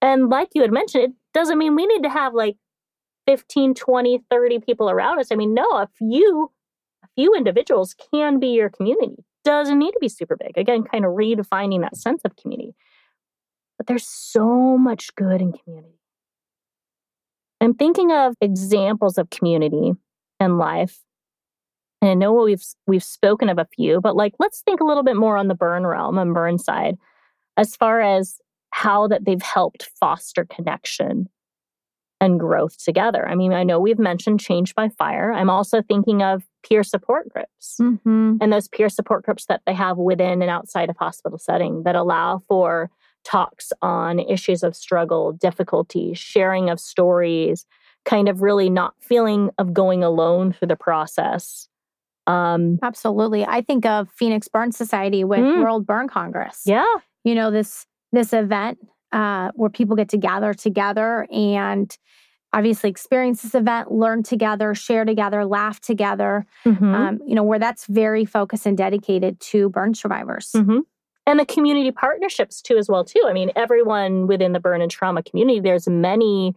And 0.02 0.28
like 0.28 0.50
you 0.52 0.60
had 0.60 0.70
mentioned, 0.70 1.04
it 1.04 1.12
doesn't 1.32 1.56
mean 1.56 1.74
we 1.74 1.86
need 1.86 2.02
to 2.02 2.10
have 2.10 2.34
like 2.34 2.56
15, 3.26 3.72
20, 3.72 4.24
30 4.30 4.58
people 4.58 4.90
around 4.90 5.20
us. 5.20 5.32
I 5.32 5.36
mean, 5.36 5.54
no, 5.54 5.64
a 5.70 5.88
few 5.96 6.50
a 7.02 7.08
few 7.16 7.34
individuals 7.34 7.94
can 8.12 8.40
be 8.40 8.48
your 8.48 8.68
community. 8.68 9.24
Doesn't 9.42 9.78
need 9.78 9.92
to 9.92 9.98
be 10.02 10.10
super 10.10 10.36
big. 10.36 10.58
Again, 10.58 10.84
kind 10.84 11.06
of 11.06 11.12
redefining 11.12 11.80
that 11.80 11.96
sense 11.96 12.20
of 12.22 12.36
community. 12.36 12.74
But 13.78 13.86
there's 13.86 14.06
so 14.06 14.76
much 14.76 15.14
good 15.16 15.40
in 15.40 15.54
community. 15.54 15.98
I'm 17.62 17.72
thinking 17.72 18.12
of 18.12 18.34
examples 18.42 19.16
of 19.16 19.30
community 19.30 19.92
and 20.38 20.58
life. 20.58 21.00
And 22.02 22.10
I 22.10 22.14
know 22.14 22.32
we've 22.32 22.64
we've 22.86 23.04
spoken 23.04 23.48
of 23.48 23.58
a 23.58 23.68
few, 23.76 24.00
but 24.00 24.16
like 24.16 24.34
let's 24.38 24.60
think 24.60 24.80
a 24.80 24.84
little 24.84 25.04
bit 25.04 25.16
more 25.16 25.36
on 25.36 25.48
the 25.48 25.54
burn 25.54 25.86
realm 25.86 26.18
and 26.18 26.34
burn 26.34 26.58
side 26.58 26.98
as 27.56 27.76
far 27.76 28.00
as 28.00 28.38
how 28.72 29.06
that 29.06 29.24
they've 29.24 29.42
helped 29.42 29.88
foster 30.00 30.44
connection 30.44 31.28
and 32.20 32.38
growth 32.38 32.82
together. 32.82 33.28
I 33.28 33.34
mean, 33.34 33.52
I 33.52 33.64
know 33.64 33.80
we've 33.80 33.98
mentioned 33.98 34.40
Changed 34.40 34.74
by 34.74 34.88
Fire. 34.88 35.32
I'm 35.32 35.50
also 35.50 35.82
thinking 35.82 36.22
of 36.22 36.44
peer 36.62 36.82
support 36.82 37.28
groups 37.28 37.76
mm-hmm. 37.80 38.36
and 38.40 38.52
those 38.52 38.68
peer 38.68 38.88
support 38.88 39.24
groups 39.24 39.46
that 39.46 39.62
they 39.66 39.74
have 39.74 39.98
within 39.98 40.40
and 40.40 40.50
outside 40.50 40.88
of 40.88 40.96
hospital 40.96 41.38
setting 41.38 41.82
that 41.82 41.96
allow 41.96 42.40
for 42.48 42.90
talks 43.24 43.72
on 43.82 44.18
issues 44.18 44.62
of 44.62 44.76
struggle, 44.76 45.32
difficulty, 45.32 46.14
sharing 46.14 46.70
of 46.70 46.80
stories, 46.80 47.66
kind 48.04 48.28
of 48.28 48.40
really 48.40 48.70
not 48.70 48.94
feeling 49.00 49.50
of 49.58 49.74
going 49.74 50.02
alone 50.02 50.52
through 50.52 50.68
the 50.68 50.76
process. 50.76 51.68
Um, 52.26 52.78
Absolutely. 52.82 53.44
I 53.44 53.62
think 53.62 53.84
of 53.84 54.08
Phoenix 54.10 54.48
Burn 54.48 54.72
Society 54.72 55.24
with 55.24 55.40
mm, 55.40 55.62
World 55.62 55.86
Burn 55.86 56.08
Congress. 56.08 56.62
Yeah. 56.64 56.86
You 57.24 57.34
know, 57.34 57.50
this 57.50 57.86
this 58.12 58.32
event 58.32 58.78
uh, 59.12 59.50
where 59.54 59.70
people 59.70 59.96
get 59.96 60.08
to 60.10 60.18
gather 60.18 60.54
together 60.54 61.26
and 61.32 61.96
obviously 62.52 62.90
experience 62.90 63.42
this 63.42 63.54
event, 63.54 63.90
learn 63.90 64.22
together, 64.22 64.74
share 64.74 65.04
together, 65.04 65.44
laugh 65.44 65.80
together. 65.80 66.44
Mm-hmm. 66.66 66.94
Um, 66.94 67.20
you 67.26 67.34
know, 67.34 67.42
where 67.42 67.58
that's 67.58 67.86
very 67.86 68.24
focused 68.24 68.66
and 68.66 68.76
dedicated 68.76 69.40
to 69.40 69.70
burn 69.70 69.94
survivors. 69.94 70.50
Mm-hmm. 70.54 70.80
And 71.24 71.38
the 71.38 71.46
community 71.46 71.90
partnerships 71.92 72.60
too, 72.60 72.76
as 72.76 72.88
well 72.88 73.04
too. 73.04 73.22
I 73.26 73.32
mean, 73.32 73.52
everyone 73.54 74.26
within 74.26 74.52
the 74.52 74.60
burn 74.60 74.82
and 74.82 74.90
trauma 74.90 75.22
community, 75.22 75.60
there's 75.60 75.88
many 75.88 76.54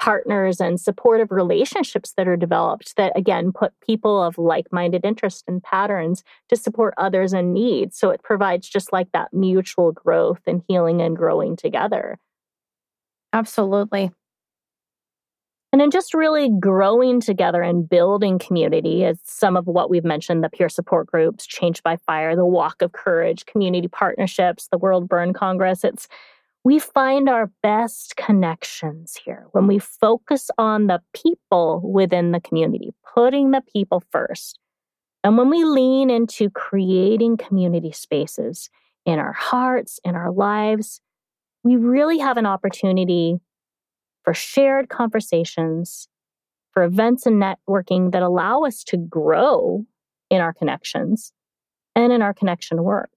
partners 0.00 0.60
and 0.60 0.80
supportive 0.80 1.30
relationships 1.30 2.12
that 2.16 2.28
are 2.28 2.36
developed 2.36 2.96
that 2.96 3.12
again 3.16 3.52
put 3.52 3.72
people 3.80 4.22
of 4.22 4.36
like-minded 4.36 5.04
interest 5.04 5.44
and 5.46 5.62
patterns 5.62 6.22
to 6.48 6.56
support 6.56 6.94
others 6.98 7.32
in 7.32 7.52
need. 7.52 7.94
So 7.94 8.10
it 8.10 8.22
provides 8.22 8.68
just 8.68 8.92
like 8.92 9.10
that 9.12 9.32
mutual 9.32 9.92
growth 9.92 10.40
and 10.46 10.62
healing 10.68 11.00
and 11.00 11.16
growing 11.16 11.56
together. 11.56 12.18
Absolutely. 13.32 14.10
And 15.72 15.80
then 15.80 15.90
just 15.90 16.14
really 16.14 16.50
growing 16.60 17.20
together 17.20 17.60
and 17.60 17.88
building 17.88 18.38
community 18.38 19.02
is 19.02 19.18
some 19.24 19.56
of 19.56 19.66
what 19.66 19.90
we've 19.90 20.04
mentioned 20.04 20.44
the 20.44 20.48
peer 20.48 20.68
support 20.68 21.08
groups 21.08 21.44
changed 21.46 21.82
by 21.82 21.96
fire 21.96 22.36
the 22.36 22.46
walk 22.46 22.80
of 22.80 22.92
courage 22.92 23.44
community 23.46 23.88
partnerships 23.88 24.68
the 24.70 24.78
world 24.78 25.08
burn 25.08 25.32
congress. 25.32 25.82
It's 25.82 26.06
we 26.64 26.78
find 26.78 27.28
our 27.28 27.52
best 27.62 28.16
connections 28.16 29.20
here 29.22 29.46
when 29.52 29.66
we 29.66 29.78
focus 29.78 30.50
on 30.56 30.86
the 30.86 31.00
people 31.12 31.82
within 31.84 32.32
the 32.32 32.40
community, 32.40 32.94
putting 33.14 33.50
the 33.50 33.62
people 33.70 34.02
first. 34.10 34.58
And 35.22 35.36
when 35.36 35.50
we 35.50 35.64
lean 35.64 36.08
into 36.08 36.48
creating 36.50 37.36
community 37.36 37.92
spaces 37.92 38.70
in 39.04 39.18
our 39.18 39.32
hearts, 39.32 40.00
in 40.04 40.14
our 40.14 40.32
lives, 40.32 41.02
we 41.62 41.76
really 41.76 42.18
have 42.18 42.38
an 42.38 42.46
opportunity 42.46 43.36
for 44.22 44.32
shared 44.32 44.88
conversations, 44.88 46.08
for 46.72 46.82
events 46.82 47.26
and 47.26 47.42
networking 47.42 48.12
that 48.12 48.22
allow 48.22 48.62
us 48.62 48.82
to 48.84 48.96
grow 48.96 49.84
in 50.30 50.40
our 50.40 50.54
connections 50.54 51.32
and 51.94 52.10
in 52.10 52.22
our 52.22 52.32
connection 52.32 52.82
work. 52.82 53.10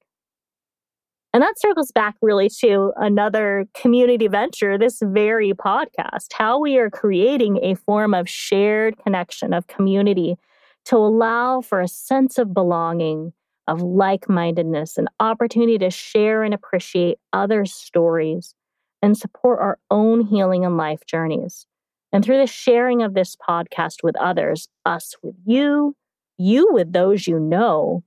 And 1.34 1.44
that 1.44 1.60
circles 1.60 1.92
back 1.92 2.16
really 2.22 2.50
to 2.62 2.94
another 2.96 3.66
community 3.76 4.28
venture, 4.28 4.78
this 4.78 5.00
very 5.04 5.54
podcast, 5.54 6.34
how 6.34 6.60
we 6.60 6.78
are 6.78 6.90
creating 6.90 7.60
a 7.64 7.76
form 7.76 8.14
of 8.14 8.30
shared 8.30 8.98
connection, 9.04 9.54
of 9.54 9.68
community 9.68 10.38
to 10.86 10.96
allow 10.96 11.62
for 11.62 11.82
a 11.82 11.88
sense 11.88 12.38
of 12.38 12.54
belonging, 12.54 13.34
of 13.68 13.82
like 13.82 14.30
mindedness, 14.30 14.98
an 14.98 15.08
opportunity 15.20 15.78
to 15.78 15.92
share 15.92 16.44
and 16.44 16.54
appreciate 16.54 17.20
others' 17.34 17.74
stories 17.74 18.56
and 19.02 19.18
support 19.18 19.60
our 19.60 19.78
own 19.92 20.26
healing 20.26 20.66
and 20.66 20.78
life 20.78 21.06
journeys. 21.06 21.68
And 22.14 22.24
through 22.24 22.38
the 22.38 22.48
sharing 22.48 23.04
of 23.04 23.14
this 23.14 23.36
podcast 23.36 23.98
with 24.02 24.16
others, 24.16 24.70
us 24.86 25.16
with 25.22 25.36
you, 25.46 25.96
you 26.38 26.70
with 26.72 26.94
those 26.94 27.28
you 27.28 27.40
know, 27.40 28.04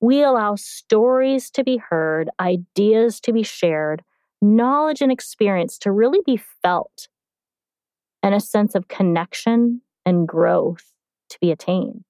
we 0.00 0.22
allow 0.22 0.54
stories 0.56 1.50
to 1.50 1.64
be 1.64 1.78
heard, 1.78 2.28
ideas 2.38 3.20
to 3.20 3.32
be 3.32 3.42
shared, 3.42 4.02
knowledge 4.42 5.00
and 5.00 5.10
experience 5.10 5.78
to 5.78 5.90
really 5.90 6.20
be 6.26 6.40
felt, 6.62 7.08
and 8.22 8.34
a 8.34 8.40
sense 8.40 8.74
of 8.74 8.88
connection 8.88 9.80
and 10.04 10.28
growth 10.28 10.92
to 11.30 11.38
be 11.40 11.50
attained. 11.50 12.04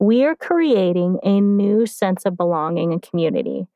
We 0.00 0.24
are 0.24 0.36
creating 0.36 1.18
a 1.22 1.40
new 1.40 1.86
sense 1.86 2.24
of 2.24 2.36
belonging 2.36 2.92
and 2.92 3.02
community 3.02 3.66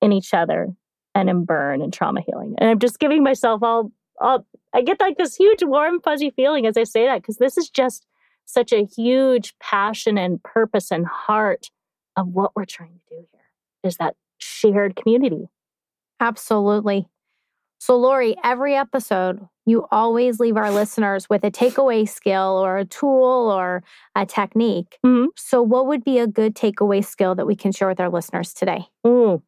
in 0.00 0.12
each 0.12 0.34
other 0.34 0.68
and 1.14 1.30
in 1.30 1.44
burn 1.44 1.82
and 1.82 1.92
trauma 1.92 2.20
healing. 2.26 2.54
And 2.58 2.68
I'm 2.68 2.78
just 2.78 2.98
giving 2.98 3.22
myself 3.22 3.62
all, 3.62 3.92
all 4.20 4.46
I 4.74 4.82
get 4.82 5.00
like 5.00 5.16
this 5.16 5.36
huge 5.36 5.62
warm, 5.62 6.00
fuzzy 6.00 6.30
feeling 6.30 6.66
as 6.66 6.76
I 6.76 6.84
say 6.84 7.06
that, 7.06 7.22
because 7.22 7.36
this 7.36 7.56
is 7.56 7.70
just 7.70 8.06
such 8.44 8.72
a 8.72 8.84
huge 8.84 9.54
passion 9.60 10.18
and 10.18 10.42
purpose 10.42 10.90
and 10.90 11.06
heart 11.06 11.70
of 12.16 12.28
what 12.28 12.54
we're 12.54 12.64
trying 12.64 13.00
to 13.08 13.16
do 13.16 13.26
here 13.32 13.42
is 13.82 13.96
that 13.96 14.14
shared 14.38 14.96
community. 14.96 15.48
Absolutely. 16.20 17.08
So, 17.78 17.96
Lori, 17.96 18.36
every 18.44 18.76
episode, 18.76 19.48
you 19.66 19.88
always 19.90 20.38
leave 20.38 20.56
our 20.56 20.70
listeners 20.70 21.28
with 21.28 21.42
a 21.42 21.50
takeaway 21.50 22.08
skill 22.08 22.62
or 22.64 22.78
a 22.78 22.84
tool 22.84 23.50
or 23.50 23.82
a 24.14 24.24
technique. 24.24 24.98
Mm-hmm. 25.04 25.30
So, 25.36 25.62
what 25.62 25.86
would 25.88 26.04
be 26.04 26.20
a 26.20 26.28
good 26.28 26.54
takeaway 26.54 27.04
skill 27.04 27.34
that 27.34 27.46
we 27.46 27.56
can 27.56 27.72
share 27.72 27.88
with 27.88 27.98
our 27.98 28.08
listeners 28.08 28.54
today? 28.54 28.86
Ooh, 29.04 29.42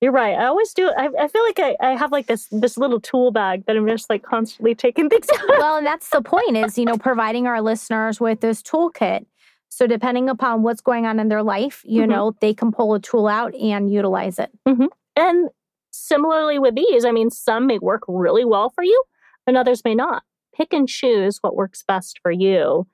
you're 0.00 0.12
right. 0.12 0.38
I 0.38 0.44
always 0.44 0.72
do. 0.72 0.92
I, 0.96 1.08
I 1.18 1.26
feel 1.26 1.42
like 1.42 1.58
I, 1.58 1.76
I 1.80 1.96
have 1.96 2.12
like 2.12 2.26
this 2.26 2.46
this 2.52 2.76
little 2.76 3.00
tool 3.00 3.32
bag 3.32 3.64
that 3.66 3.76
I'm 3.76 3.88
just 3.88 4.08
like 4.08 4.22
constantly 4.22 4.76
taking 4.76 5.08
things. 5.08 5.26
well, 5.48 5.76
and 5.76 5.86
that's 5.86 6.10
the 6.10 6.22
point 6.22 6.56
is 6.56 6.78
you 6.78 6.84
know 6.84 6.98
providing 6.98 7.46
our 7.46 7.60
listeners 7.60 8.20
with 8.20 8.40
this 8.40 8.62
toolkit 8.62 9.26
so, 9.68 9.86
depending 9.86 10.28
upon 10.28 10.62
what's 10.62 10.80
going 10.80 11.04
on 11.04 11.18
in 11.18 11.28
their 11.28 11.42
life, 11.42 11.82
you 11.84 12.02
mm-hmm. 12.02 12.10
know, 12.10 12.36
they 12.40 12.54
can 12.54 12.70
pull 12.70 12.94
a 12.94 13.00
tool 13.00 13.26
out 13.26 13.54
and 13.54 13.92
utilize 13.92 14.38
it. 14.38 14.50
Mm-hmm. 14.68 14.86
And 15.16 15.48
similarly 15.90 16.58
with 16.58 16.74
these, 16.74 17.04
I 17.04 17.10
mean, 17.10 17.30
some 17.30 17.66
may 17.66 17.78
work 17.78 18.02
really 18.06 18.44
well 18.44 18.70
for 18.70 18.84
you 18.84 19.02
and 19.46 19.56
others 19.56 19.82
may 19.84 19.94
not. 19.94 20.22
Pick 20.56 20.72
and 20.72 20.88
choose 20.88 21.38
what 21.40 21.56
works 21.56 21.82
best 21.86 22.20
for 22.22 22.30
you. 22.30 22.86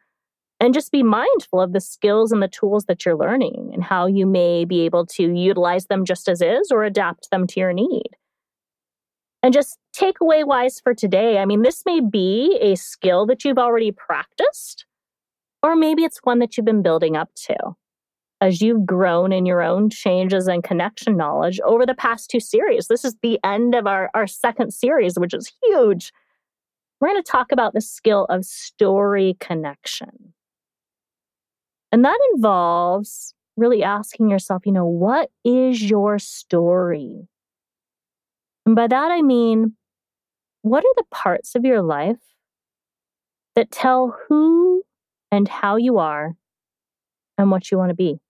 And 0.59 0.75
just 0.75 0.93
be 0.93 1.03
mindful 1.03 1.61
of 1.61 1.73
the 1.73 1.81
skills 1.81 2.33
and 2.33 2.43
the 2.43 2.49
tools 2.49 2.85
that 2.85 3.05
you're 3.05 3.17
learning 3.17 3.71
and 3.73 3.83
how 3.83 4.07
you 4.07 4.27
may 4.27 4.67
be 4.67 4.81
able 4.83 5.07
to 5.07 5.23
utilize 5.23 5.87
them 5.87 6.05
just 6.05 6.29
as 6.29 6.43
is 6.43 6.71
or 6.71 6.85
adapt 6.85 7.31
them 7.31 7.47
to 7.47 7.61
your 7.61 7.73
need. 7.73 8.11
And 9.43 9.55
just 9.55 9.79
takeaway 9.97 10.47
wise 10.47 10.79
for 10.79 10.95
today, 10.95 11.39
I 11.39 11.47
mean, 11.47 11.63
this 11.63 11.83
may 11.87 12.01
be 12.01 12.59
a 12.61 12.75
skill 12.75 13.25
that 13.27 13.43
you've 13.43 13.59
already 13.59 13.91
practiced 13.91 14.85
or 15.63 15.77
maybe 15.77 16.05
it's 16.05 16.21
one 16.25 16.39
that 16.39 16.57
you've 16.57 16.67
been 16.67 16.83
building 16.83 17.17
up 17.17 17.31
to. 17.47 17.57
As 18.41 18.63
you've 18.63 18.87
grown 18.87 19.33
in 19.33 19.45
your 19.45 19.61
own 19.61 19.91
changes 19.91 20.49
and 20.49 20.65
connection 20.65 21.17
knowledge 21.17 21.61
over 21.61 21.85
the 21.85 21.95
past 21.95 22.31
two 22.31 22.41
series, 22.41 22.89
this 22.89 23.05
is 23.05 23.15
the 23.23 23.39
end 23.45 23.75
of 23.75 23.87
our, 23.87 24.11
our 24.15 24.27
second 24.27 24.73
series, 24.73 25.19
which 25.19 25.35
is 25.35 25.53
huge. 25.63 26.11
We're 27.01 27.09
going 27.09 27.23
to 27.23 27.31
talk 27.31 27.53
about 27.53 27.75
the 27.75 27.83
skill 27.83 28.25
of 28.31 28.47
story 28.47 29.37
connection. 29.41 30.33
And 31.93 32.05
that 32.05 32.19
involves 32.35 33.35
really 33.57 33.83
asking 33.83 34.31
yourself, 34.31 34.65
you 34.65 34.73
know, 34.73 34.87
what 34.87 35.31
is 35.45 35.83
your 35.83 36.19
story? 36.19 37.29
And 38.65 38.75
by 38.75 38.87
that 38.87 39.11
I 39.11 39.21
mean, 39.21 39.75
what 40.63 40.85
are 40.85 40.95
the 40.97 41.05
parts 41.11 41.55
of 41.55 41.65
your 41.65 41.83
life 41.83 42.19
that 43.57 43.71
tell 43.71 44.17
who 44.29 44.83
and 45.31 45.49
how 45.49 45.77
you 45.77 45.99
are 45.99 46.37
and 47.39 47.51
what 47.51 47.71
you 47.71 47.79
want 47.79 47.91
to 47.91 47.95
be. 47.95 48.21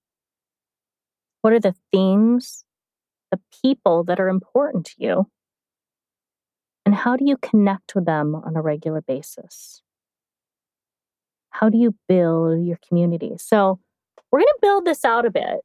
What 1.43 1.53
are 1.53 1.61
the 1.61 1.75
things, 1.91 2.65
the 3.31 3.41
people 3.63 4.05
that 4.05 4.21
are 4.21 4.29
important 4.29 4.87
to 4.87 4.95
you? 4.99 5.27
And 6.85 6.95
how 6.95 7.17
do 7.17 7.25
you 7.25 7.37
connect 7.37 7.95
with 7.95 8.05
them 8.05 8.35
on 8.35 8.57
a 8.57 8.63
regular 8.63 9.01
basis? 9.01 9.83
How 11.51 11.69
do 11.69 11.79
you 11.79 11.95
build 12.09 12.65
your 12.67 12.79
community? 12.87 13.33
So, 13.39 13.81
we're 14.31 14.41
going 14.41 14.47
to 14.47 14.59
build 14.63 14.85
this 14.85 15.05
out 15.05 15.27
a 15.27 15.31
bit. 15.31 15.61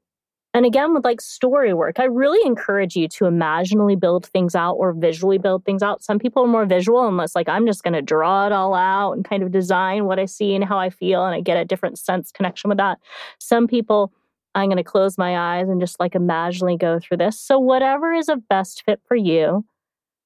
And 0.55 0.65
again, 0.65 0.93
with 0.93 1.03
like 1.03 1.19
story 1.19 1.73
work, 1.73 1.99
I 1.99 2.05
really 2.05 2.39
encourage 2.47 2.95
you 2.95 3.09
to 3.09 3.25
imaginally 3.25 3.97
build 3.97 4.25
things 4.25 4.55
out 4.55 4.75
or 4.75 4.93
visually 4.93 5.37
build 5.37 5.65
things 5.65 5.83
out. 5.83 6.01
Some 6.01 6.17
people 6.17 6.45
are 6.45 6.47
more 6.47 6.65
visual, 6.65 7.05
unless 7.05 7.35
like 7.35 7.49
I'm 7.49 7.67
just 7.67 7.83
going 7.83 7.93
to 7.93 8.01
draw 8.01 8.45
it 8.45 8.53
all 8.53 8.73
out 8.73 9.11
and 9.11 9.25
kind 9.25 9.43
of 9.43 9.51
design 9.51 10.05
what 10.05 10.17
I 10.17 10.23
see 10.23 10.55
and 10.55 10.63
how 10.63 10.79
I 10.79 10.89
feel, 10.89 11.25
and 11.25 11.35
I 11.35 11.41
get 11.41 11.57
a 11.57 11.65
different 11.65 11.99
sense 11.99 12.31
connection 12.31 12.69
with 12.69 12.77
that. 12.77 12.99
Some 13.37 13.67
people, 13.67 14.13
I'm 14.55 14.69
going 14.69 14.77
to 14.77 14.83
close 14.83 15.17
my 15.17 15.57
eyes 15.57 15.67
and 15.67 15.81
just 15.81 15.99
like 15.99 16.15
imaginally 16.15 16.77
go 16.77 17.01
through 17.01 17.17
this. 17.17 17.37
So, 17.37 17.59
whatever 17.59 18.13
is 18.13 18.29
a 18.29 18.37
best 18.37 18.81
fit 18.85 19.01
for 19.09 19.17
you. 19.17 19.65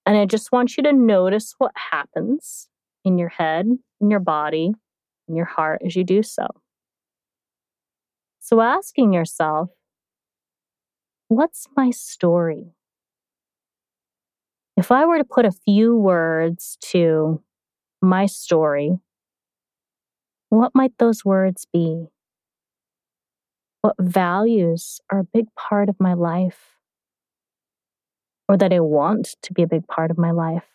And 0.05 0.15
I 0.15 0.27
just 0.27 0.51
want 0.51 0.77
you 0.77 0.83
to 0.83 0.93
notice 0.93 1.55
what 1.57 1.71
happens 1.73 2.69
in 3.03 3.17
your 3.17 3.29
head, 3.29 3.65
in 3.99 4.11
your 4.11 4.19
body, 4.19 4.73
in 5.27 5.35
your 5.35 5.45
heart 5.45 5.81
as 5.83 5.95
you 5.95 6.03
do 6.03 6.21
so. 6.21 6.45
So, 8.39 8.61
asking 8.61 9.11
yourself, 9.11 9.71
what's 11.29 11.67
my 11.77 11.91
story? 11.91 12.73
If 14.75 14.91
I 14.91 15.05
were 15.05 15.19
to 15.19 15.23
put 15.23 15.45
a 15.45 15.51
few 15.51 15.95
words 15.95 16.77
to 16.91 17.41
my 18.01 18.25
story, 18.25 18.97
what 20.49 20.73
might 20.73 20.97
those 20.97 21.23
words 21.23 21.65
be? 21.71 22.07
What 23.81 23.95
values 23.99 24.99
are 25.11 25.19
a 25.19 25.23
big 25.23 25.45
part 25.55 25.87
of 25.87 25.99
my 25.99 26.13
life? 26.13 26.77
Or 28.47 28.57
that 28.57 28.73
I 28.73 28.79
want 28.79 29.35
to 29.43 29.53
be 29.53 29.61
a 29.61 29.67
big 29.67 29.87
part 29.87 30.09
of 30.09 30.17
my 30.17 30.31
life? 30.31 30.65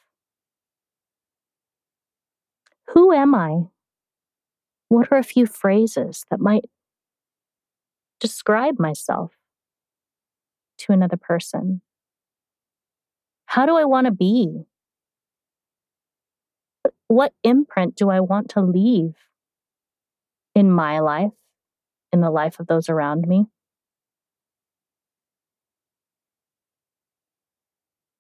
Who 2.91 3.13
am 3.13 3.35
I? 3.35 3.65
What 4.89 5.09
are 5.11 5.19
a 5.19 5.25
few 5.25 5.47
phrases 5.47 6.25
that 6.31 6.39
might 6.39 6.67
describe 8.21 8.79
myself 8.79 9.33
to 10.85 10.93
another 10.93 11.17
person? 11.17 11.81
How 13.47 13.67
do 13.67 13.77
I 13.77 13.85
want 13.85 14.07
to 14.07 14.11
be? 14.11 14.65
What 17.09 17.33
imprint 17.43 17.97
do 17.97 18.11
I 18.11 18.21
want 18.21 18.51
to 18.51 18.61
leave 18.61 19.15
in 20.55 20.71
my 20.71 20.99
life, 21.01 21.33
in 22.13 22.21
the 22.21 22.31
life 22.31 22.59
of 22.59 22.67
those 22.67 22.89
around 22.89 23.27
me? 23.29 23.47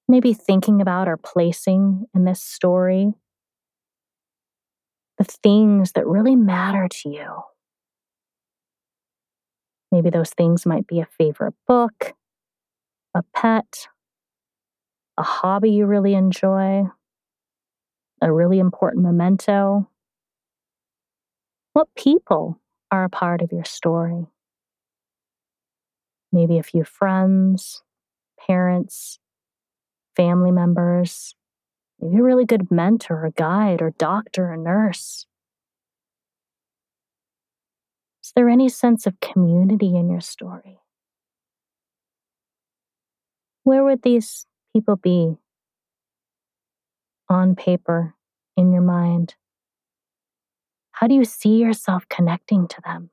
Maybe 0.06 0.34
thinking 0.34 0.80
about 0.80 1.08
or 1.08 1.16
placing 1.16 2.06
in 2.14 2.24
this 2.24 2.42
story 2.42 3.14
the 5.18 5.24
things 5.24 5.92
that 5.92 6.06
really 6.06 6.36
matter 6.36 6.88
to 6.88 7.08
you. 7.08 7.42
Maybe 9.92 10.10
those 10.10 10.30
things 10.30 10.66
might 10.66 10.86
be 10.86 11.00
a 11.00 11.06
favorite 11.06 11.54
book, 11.66 12.14
a 13.14 13.22
pet, 13.34 13.88
a 15.16 15.22
hobby 15.22 15.70
you 15.70 15.86
really 15.86 16.14
enjoy, 16.14 16.84
a 18.20 18.32
really 18.32 18.58
important 18.58 19.04
memento. 19.04 19.88
What 21.74 21.88
people 21.96 22.60
are 22.90 23.04
a 23.04 23.08
part 23.10 23.42
of 23.42 23.52
your 23.52 23.64
story? 23.64 24.26
Maybe 26.32 26.58
a 26.58 26.64
few 26.64 26.82
friends, 26.84 27.82
parents, 28.46 29.20
family 30.16 30.50
members, 30.50 31.34
maybe 32.00 32.18
a 32.18 32.22
really 32.22 32.44
good 32.44 32.70
mentor, 32.70 33.24
a 33.24 33.30
guide, 33.30 33.80
or 33.80 33.90
doctor, 33.90 34.52
or 34.52 34.56
nurse. 34.56 35.26
Is 38.24 38.32
there 38.34 38.48
any 38.48 38.68
sense 38.68 39.06
of 39.06 39.20
community 39.20 39.96
in 39.96 40.08
your 40.08 40.20
story? 40.20 40.80
Where 43.64 43.82
would 43.82 44.02
these 44.02 44.46
people 44.72 44.96
be 44.96 45.36
on 47.28 47.56
paper, 47.56 48.14
in 48.56 48.72
your 48.72 48.82
mind? 48.82 49.34
How 50.92 51.08
do 51.08 51.14
you 51.14 51.24
see 51.24 51.56
yourself 51.56 52.04
connecting 52.08 52.68
to 52.68 52.80
them? 52.84 53.10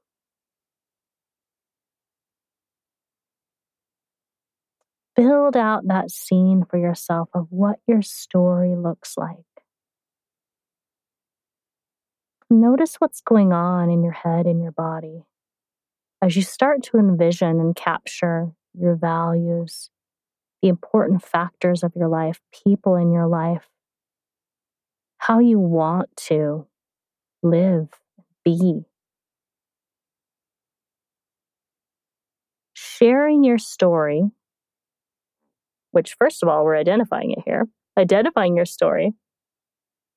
build 5.15 5.55
out 5.55 5.87
that 5.87 6.09
scene 6.09 6.65
for 6.69 6.77
yourself 6.77 7.29
of 7.33 7.47
what 7.49 7.77
your 7.87 8.01
story 8.01 8.75
looks 8.75 9.17
like. 9.17 9.37
Notice 12.49 12.95
what's 12.95 13.21
going 13.21 13.53
on 13.53 13.89
in 13.89 14.03
your 14.03 14.13
head 14.13 14.45
and 14.45 14.61
your 14.61 14.71
body 14.71 15.23
as 16.21 16.35
you 16.35 16.41
start 16.41 16.83
to 16.83 16.97
envision 16.97 17.59
and 17.59 17.75
capture 17.75 18.51
your 18.73 18.95
values, 18.95 19.89
the 20.61 20.67
important 20.67 21.23
factors 21.23 21.83
of 21.83 21.93
your 21.95 22.07
life, 22.07 22.39
people 22.65 22.95
in 22.95 23.11
your 23.11 23.27
life, 23.27 23.67
how 25.17 25.39
you 25.39 25.59
want 25.59 26.09
to 26.15 26.67
live, 27.43 27.87
be. 28.43 28.83
Sharing 32.73 33.43
your 33.43 33.57
story 33.57 34.31
which, 35.91 36.15
first 36.17 36.41
of 36.41 36.49
all, 36.49 36.63
we're 36.63 36.77
identifying 36.77 37.31
it 37.31 37.39
here, 37.45 37.67
identifying 37.97 38.55
your 38.55 38.65
story, 38.65 39.13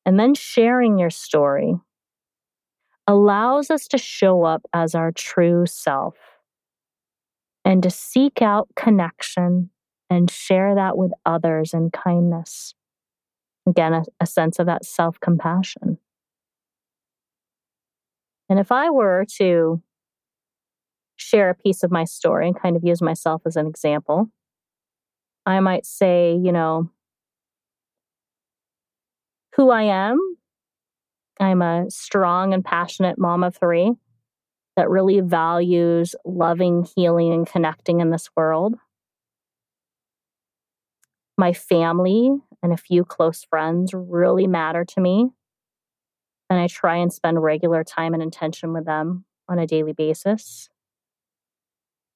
and 0.06 0.18
then 0.18 0.34
sharing 0.34 0.98
your 0.98 1.10
story 1.10 1.74
allows 3.06 3.70
us 3.70 3.86
to 3.88 3.98
show 3.98 4.44
up 4.44 4.62
as 4.72 4.94
our 4.94 5.12
true 5.12 5.66
self 5.66 6.14
and 7.64 7.82
to 7.82 7.90
seek 7.90 8.40
out 8.40 8.68
connection 8.76 9.70
and 10.14 10.30
share 10.30 10.74
that 10.74 10.96
with 10.96 11.12
others 11.26 11.74
in 11.74 11.90
kindness. 11.90 12.74
Again, 13.66 13.92
a, 13.92 14.04
a 14.20 14.26
sense 14.26 14.58
of 14.58 14.66
that 14.66 14.84
self 14.84 15.18
compassion. 15.20 15.98
And 18.48 18.58
if 18.58 18.70
I 18.70 18.90
were 18.90 19.24
to 19.38 19.82
share 21.16 21.50
a 21.50 21.54
piece 21.54 21.82
of 21.82 21.90
my 21.90 22.04
story 22.04 22.46
and 22.46 22.60
kind 22.60 22.76
of 22.76 22.84
use 22.84 23.00
myself 23.00 23.42
as 23.46 23.56
an 23.56 23.66
example, 23.66 24.28
I 25.46 25.60
might 25.60 25.86
say, 25.86 26.34
you 26.34 26.52
know, 26.52 26.90
who 29.56 29.70
I 29.70 29.84
am. 29.84 30.18
I'm 31.40 31.62
a 31.62 31.90
strong 31.90 32.54
and 32.54 32.64
passionate 32.64 33.18
mom 33.18 33.42
of 33.42 33.56
three 33.56 33.92
that 34.76 34.90
really 34.90 35.20
values 35.20 36.14
loving, 36.24 36.86
healing, 36.96 37.32
and 37.32 37.46
connecting 37.46 38.00
in 38.00 38.10
this 38.10 38.28
world. 38.36 38.74
My 41.36 41.52
family 41.52 42.30
and 42.62 42.72
a 42.72 42.76
few 42.76 43.04
close 43.04 43.44
friends 43.44 43.92
really 43.92 44.46
matter 44.46 44.84
to 44.84 45.00
me. 45.00 45.30
And 46.48 46.58
I 46.58 46.68
try 46.68 46.96
and 46.96 47.12
spend 47.12 47.42
regular 47.42 47.82
time 47.84 48.14
and 48.14 48.22
intention 48.22 48.72
with 48.72 48.84
them 48.84 49.24
on 49.48 49.58
a 49.58 49.66
daily 49.66 49.92
basis. 49.92 50.68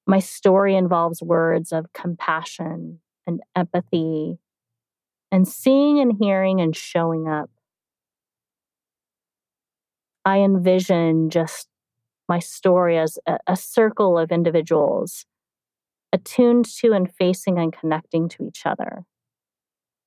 My 0.07 0.19
story 0.19 0.75
involves 0.75 1.21
words 1.21 1.71
of 1.71 1.91
compassion, 1.93 2.99
and 3.29 3.41
empathy 3.55 4.39
and 5.31 5.47
seeing 5.47 5.99
and 5.99 6.17
hearing 6.19 6.59
and 6.59 6.75
showing 6.75 7.27
up. 7.27 7.49
I 10.25 10.39
envision 10.39 11.29
just 11.29 11.69
my 12.27 12.39
story 12.39 12.97
as 12.97 13.17
a, 13.25 13.37
a, 13.47 13.55
circle 13.55 14.17
of 14.17 14.31
individuals 14.31 15.25
attuned 16.11 16.65
to 16.65 16.93
and 16.93 17.11
facing 17.13 17.57
and 17.57 17.73
connecting 17.73 18.29
to 18.29 18.45
each 18.45 18.65
other. 18.65 19.05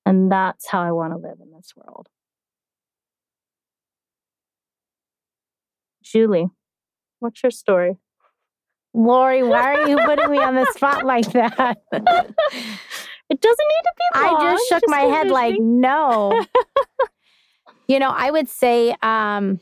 And 0.05 0.31
that's 0.31 0.69
how 0.69 0.83
I 0.83 0.93
want 0.93 1.13
to 1.13 1.17
live 1.17 1.39
in 1.41 1.53
this 1.53 1.73
world. 1.77 2.09
Julie, 6.03 6.49
what's 7.21 7.43
your 7.43 7.53
story? 7.53 7.97
Lori, 8.95 9.43
why 9.43 9.75
are 9.75 9.89
you 9.89 9.97
putting 10.05 10.31
me 10.31 10.39
on 10.39 10.55
the 10.55 10.67
spot 10.75 11.05
like 11.05 11.31
that? 11.33 11.79
It 11.93 13.41
doesn't 13.41 13.69
need 13.71 13.85
to 13.85 13.95
be 13.97 14.21
long. 14.21 14.37
I 14.37 14.53
just 14.53 14.69
shook 14.69 14.81
just 14.83 14.91
my 14.91 15.03
head 15.03 15.31
like, 15.31 15.55
no. 15.59 16.45
you 17.89 17.99
know, 17.99 18.11
I 18.11 18.31
would 18.31 18.49
say, 18.49 18.95
um, 19.03 19.61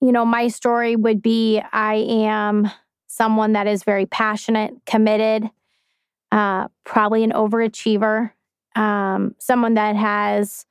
you 0.00 0.12
know, 0.12 0.24
my 0.24 0.48
story 0.48 0.94
would 0.94 1.20
be 1.20 1.60
I 1.72 1.94
am 1.94 2.70
someone 3.10 3.54
that 3.54 3.66
is 3.66 3.82
very 3.82 4.06
passionate, 4.06 4.72
committed, 4.86 5.50
uh, 6.30 6.68
probably 6.84 7.24
an 7.24 7.32
overachiever, 7.32 8.30
um, 8.76 9.34
someone 9.36 9.74
that 9.74 9.96
has 9.96 10.64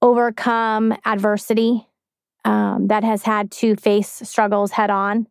overcome 0.00 0.94
adversity 1.04 1.86
um, 2.46 2.86
that 2.86 3.04
has 3.04 3.22
had 3.22 3.50
to 3.50 3.76
face 3.76 4.08
struggles 4.24 4.72
head 4.72 4.88
on 4.88 5.26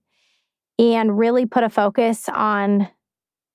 and 0.78 1.18
really 1.18 1.48
put 1.48 1.64
a 1.64 1.70
focus 1.72 2.30
on 2.30 2.88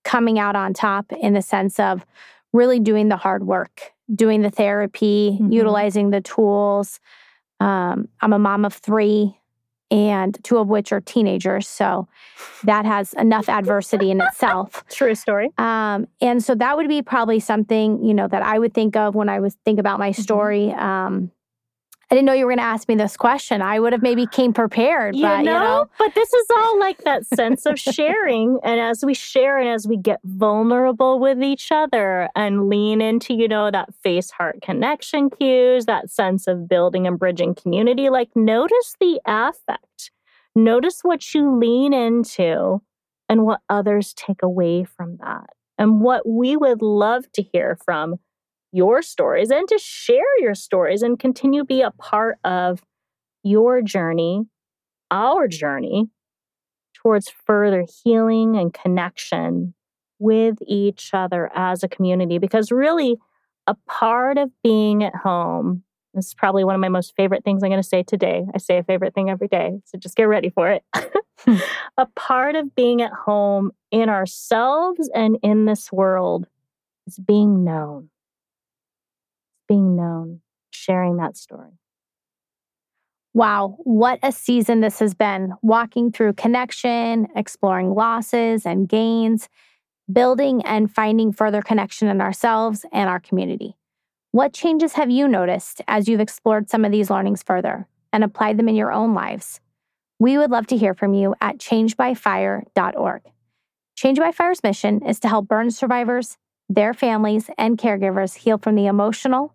coming 0.02 0.40
out 0.40 0.56
on 0.56 0.74
top 0.74 1.12
in 1.12 1.34
the 1.34 1.42
sense 1.42 1.78
of 1.78 2.04
really 2.52 2.80
doing 2.80 3.08
the 3.08 3.16
hard 3.16 3.46
work, 3.46 3.92
doing 4.12 4.42
the 4.42 4.50
therapy, 4.50 5.38
mm-hmm. 5.40 5.52
utilizing 5.52 6.10
the 6.10 6.20
tools. 6.20 6.98
Um, 7.60 8.08
I'm 8.20 8.32
a 8.32 8.40
mom 8.40 8.64
of 8.64 8.74
three, 8.74 9.37
and 9.90 10.38
two 10.44 10.58
of 10.58 10.68
which 10.68 10.92
are 10.92 11.00
teenagers. 11.00 11.66
So 11.66 12.08
that 12.64 12.84
has 12.84 13.14
enough 13.14 13.48
adversity 13.48 14.10
in 14.10 14.20
itself. 14.20 14.84
True 14.90 15.14
story. 15.14 15.50
Um, 15.58 16.06
and 16.20 16.42
so 16.42 16.54
that 16.54 16.76
would 16.76 16.88
be 16.88 17.02
probably 17.02 17.40
something, 17.40 18.04
you 18.04 18.14
know, 18.14 18.28
that 18.28 18.42
I 18.42 18.58
would 18.58 18.74
think 18.74 18.96
of 18.96 19.14
when 19.14 19.28
I 19.28 19.40
was 19.40 19.56
think 19.64 19.78
about 19.78 19.98
my 19.98 20.10
mm-hmm. 20.10 20.22
story. 20.22 20.72
Um, 20.72 21.30
I 22.10 22.14
didn't 22.14 22.24
know 22.24 22.32
you 22.32 22.46
were 22.46 22.52
going 22.52 22.58
to 22.58 22.64
ask 22.64 22.88
me 22.88 22.94
this 22.94 23.18
question. 23.18 23.60
I 23.60 23.78
would 23.78 23.92
have 23.92 24.00
maybe 24.00 24.26
came 24.26 24.54
prepared. 24.54 25.14
You, 25.14 25.22
but, 25.22 25.42
know, 25.42 25.52
you 25.52 25.58
know, 25.58 25.90
but 25.98 26.14
this 26.14 26.32
is 26.32 26.46
all 26.56 26.80
like 26.80 27.04
that 27.04 27.26
sense 27.26 27.66
of 27.66 27.78
sharing. 27.78 28.58
and 28.64 28.80
as 28.80 29.04
we 29.04 29.12
share 29.12 29.58
and 29.58 29.68
as 29.68 29.86
we 29.86 29.98
get 29.98 30.20
vulnerable 30.24 31.20
with 31.20 31.42
each 31.42 31.70
other 31.70 32.30
and 32.34 32.70
lean 32.70 33.02
into, 33.02 33.34
you 33.34 33.46
know, 33.46 33.70
that 33.70 33.92
face 34.02 34.30
heart 34.30 34.62
connection 34.62 35.28
cues, 35.28 35.84
that 35.84 36.10
sense 36.10 36.46
of 36.46 36.66
building 36.66 37.06
and 37.06 37.18
bridging 37.18 37.54
community, 37.54 38.08
like 38.08 38.30
notice 38.34 38.96
the 38.98 39.20
affect. 39.26 40.10
Notice 40.54 41.00
what 41.02 41.34
you 41.34 41.58
lean 41.58 41.92
into 41.92 42.80
and 43.28 43.44
what 43.44 43.60
others 43.68 44.14
take 44.14 44.42
away 44.42 44.84
from 44.84 45.18
that. 45.20 45.50
And 45.76 46.00
what 46.00 46.26
we 46.26 46.56
would 46.56 46.80
love 46.80 47.30
to 47.32 47.42
hear 47.42 47.78
from 47.84 48.16
your 48.72 49.02
stories 49.02 49.50
and 49.50 49.66
to 49.68 49.78
share 49.78 50.38
your 50.40 50.54
stories 50.54 51.02
and 51.02 51.18
continue 51.18 51.62
to 51.62 51.66
be 51.66 51.80
a 51.80 51.90
part 51.92 52.38
of 52.44 52.82
your 53.42 53.82
journey, 53.82 54.42
our 55.10 55.48
journey 55.48 56.08
towards 56.94 57.28
further 57.28 57.84
healing 58.02 58.56
and 58.56 58.74
connection 58.74 59.74
with 60.18 60.58
each 60.66 61.10
other 61.12 61.50
as 61.54 61.82
a 61.82 61.88
community. 61.88 62.38
Because 62.38 62.70
really, 62.70 63.16
a 63.66 63.76
part 63.86 64.38
of 64.38 64.50
being 64.62 65.04
at 65.04 65.14
home 65.14 65.84
this 66.14 66.28
is 66.28 66.34
probably 66.34 66.64
one 66.64 66.74
of 66.74 66.80
my 66.80 66.88
most 66.88 67.14
favorite 67.16 67.44
things 67.44 67.62
I'm 67.62 67.70
going 67.70 67.82
to 67.82 67.88
say 67.88 68.02
today. 68.02 68.44
I 68.54 68.58
say 68.58 68.78
a 68.78 68.82
favorite 68.82 69.14
thing 69.14 69.30
every 69.30 69.48
day, 69.48 69.78
so 69.84 69.98
just 69.98 70.16
get 70.16 70.24
ready 70.24 70.50
for 70.50 70.70
it. 70.70 70.82
Hmm. 71.40 71.56
a 71.96 72.06
part 72.16 72.56
of 72.56 72.74
being 72.74 73.02
at 73.02 73.12
home 73.12 73.70
in 73.90 74.08
ourselves 74.08 75.08
and 75.14 75.38
in 75.42 75.66
this 75.66 75.92
world 75.92 76.46
is 77.06 77.18
being 77.18 77.62
known 77.62 78.10
being 79.68 79.94
known, 79.94 80.40
sharing 80.70 81.18
that 81.18 81.36
story. 81.36 81.78
Wow, 83.34 83.76
what 83.84 84.18
a 84.22 84.32
season 84.32 84.80
this 84.80 84.98
has 84.98 85.14
been. 85.14 85.52
Walking 85.62 86.10
through 86.10 86.32
connection, 86.32 87.28
exploring 87.36 87.94
losses 87.94 88.66
and 88.66 88.88
gains, 88.88 89.48
building 90.10 90.62
and 90.64 90.92
finding 90.92 91.32
further 91.32 91.62
connection 91.62 92.08
in 92.08 92.20
ourselves 92.20 92.84
and 92.92 93.08
our 93.08 93.20
community. 93.20 93.76
What 94.32 94.52
changes 94.52 94.94
have 94.94 95.10
you 95.10 95.28
noticed 95.28 95.82
as 95.86 96.08
you've 96.08 96.20
explored 96.20 96.68
some 96.68 96.84
of 96.84 96.92
these 96.92 97.10
learnings 97.10 97.42
further 97.42 97.86
and 98.12 98.24
applied 98.24 98.56
them 98.56 98.68
in 98.68 98.74
your 98.74 98.92
own 98.92 99.14
lives? 99.14 99.60
We 100.18 100.36
would 100.36 100.50
love 100.50 100.66
to 100.68 100.76
hear 100.76 100.94
from 100.94 101.14
you 101.14 101.34
at 101.40 101.58
changedbyfire.org. 101.58 103.22
Changed 103.96 104.20
by 104.20 104.32
Fire's 104.32 104.62
mission 104.62 105.04
is 105.06 105.20
to 105.20 105.28
help 105.28 105.48
burn 105.48 105.70
survivors, 105.70 106.36
their 106.68 106.92
families, 106.92 107.50
and 107.56 107.78
caregivers 107.78 108.36
heal 108.36 108.58
from 108.58 108.74
the 108.74 108.86
emotional, 108.86 109.54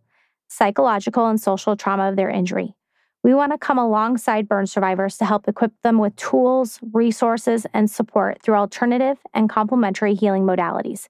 psychological, 0.54 1.28
and 1.28 1.42
social 1.42 1.76
trauma 1.76 2.10
of 2.10 2.16
their 2.16 2.30
injury. 2.30 2.76
We 3.24 3.34
want 3.34 3.54
to 3.54 3.58
come 3.58 3.78
alongside 3.78 4.50
burn 4.50 4.68
survivors 4.68 5.18
to 5.18 5.26
help 5.26 5.48
equip 5.48 5.72
them 5.82 5.98
with 5.98 6.16
tools, 6.18 6.80
resources, 6.92 7.66
and 7.74 7.90
support 7.90 8.42
through 8.42 8.56
alternative 8.56 9.18
and 9.34 9.50
complementary 9.50 10.14
healing 10.14 10.44
modalities. 10.44 11.08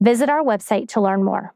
Visit 0.00 0.30
our 0.30 0.42
website 0.42 0.88
to 0.88 1.00
learn 1.00 1.22
more. 1.22 1.54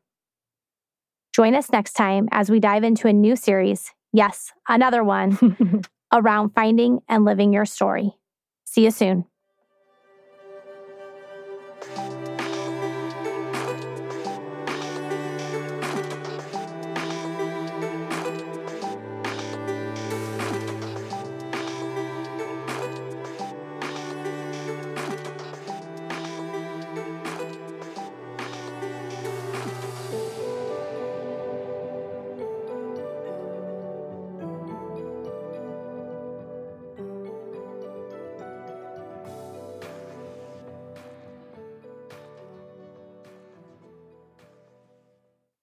Join 1.35 1.55
us 1.55 1.73
next 1.73 1.95
time 1.95 2.29
as 2.31 2.51
we 2.51 2.61
dive 2.61 2.85
into 2.85 3.09
a 3.09 3.13
new 3.13 3.35
series, 3.35 3.93
yes, 4.13 4.53
another 4.69 5.03
one, 5.03 5.83
around 6.13 6.51
finding 6.51 7.01
and 7.09 7.25
living 7.25 7.53
your 7.53 7.65
story. 7.65 8.13
See 8.67 8.85
you 8.85 8.91
soon. 8.91 9.25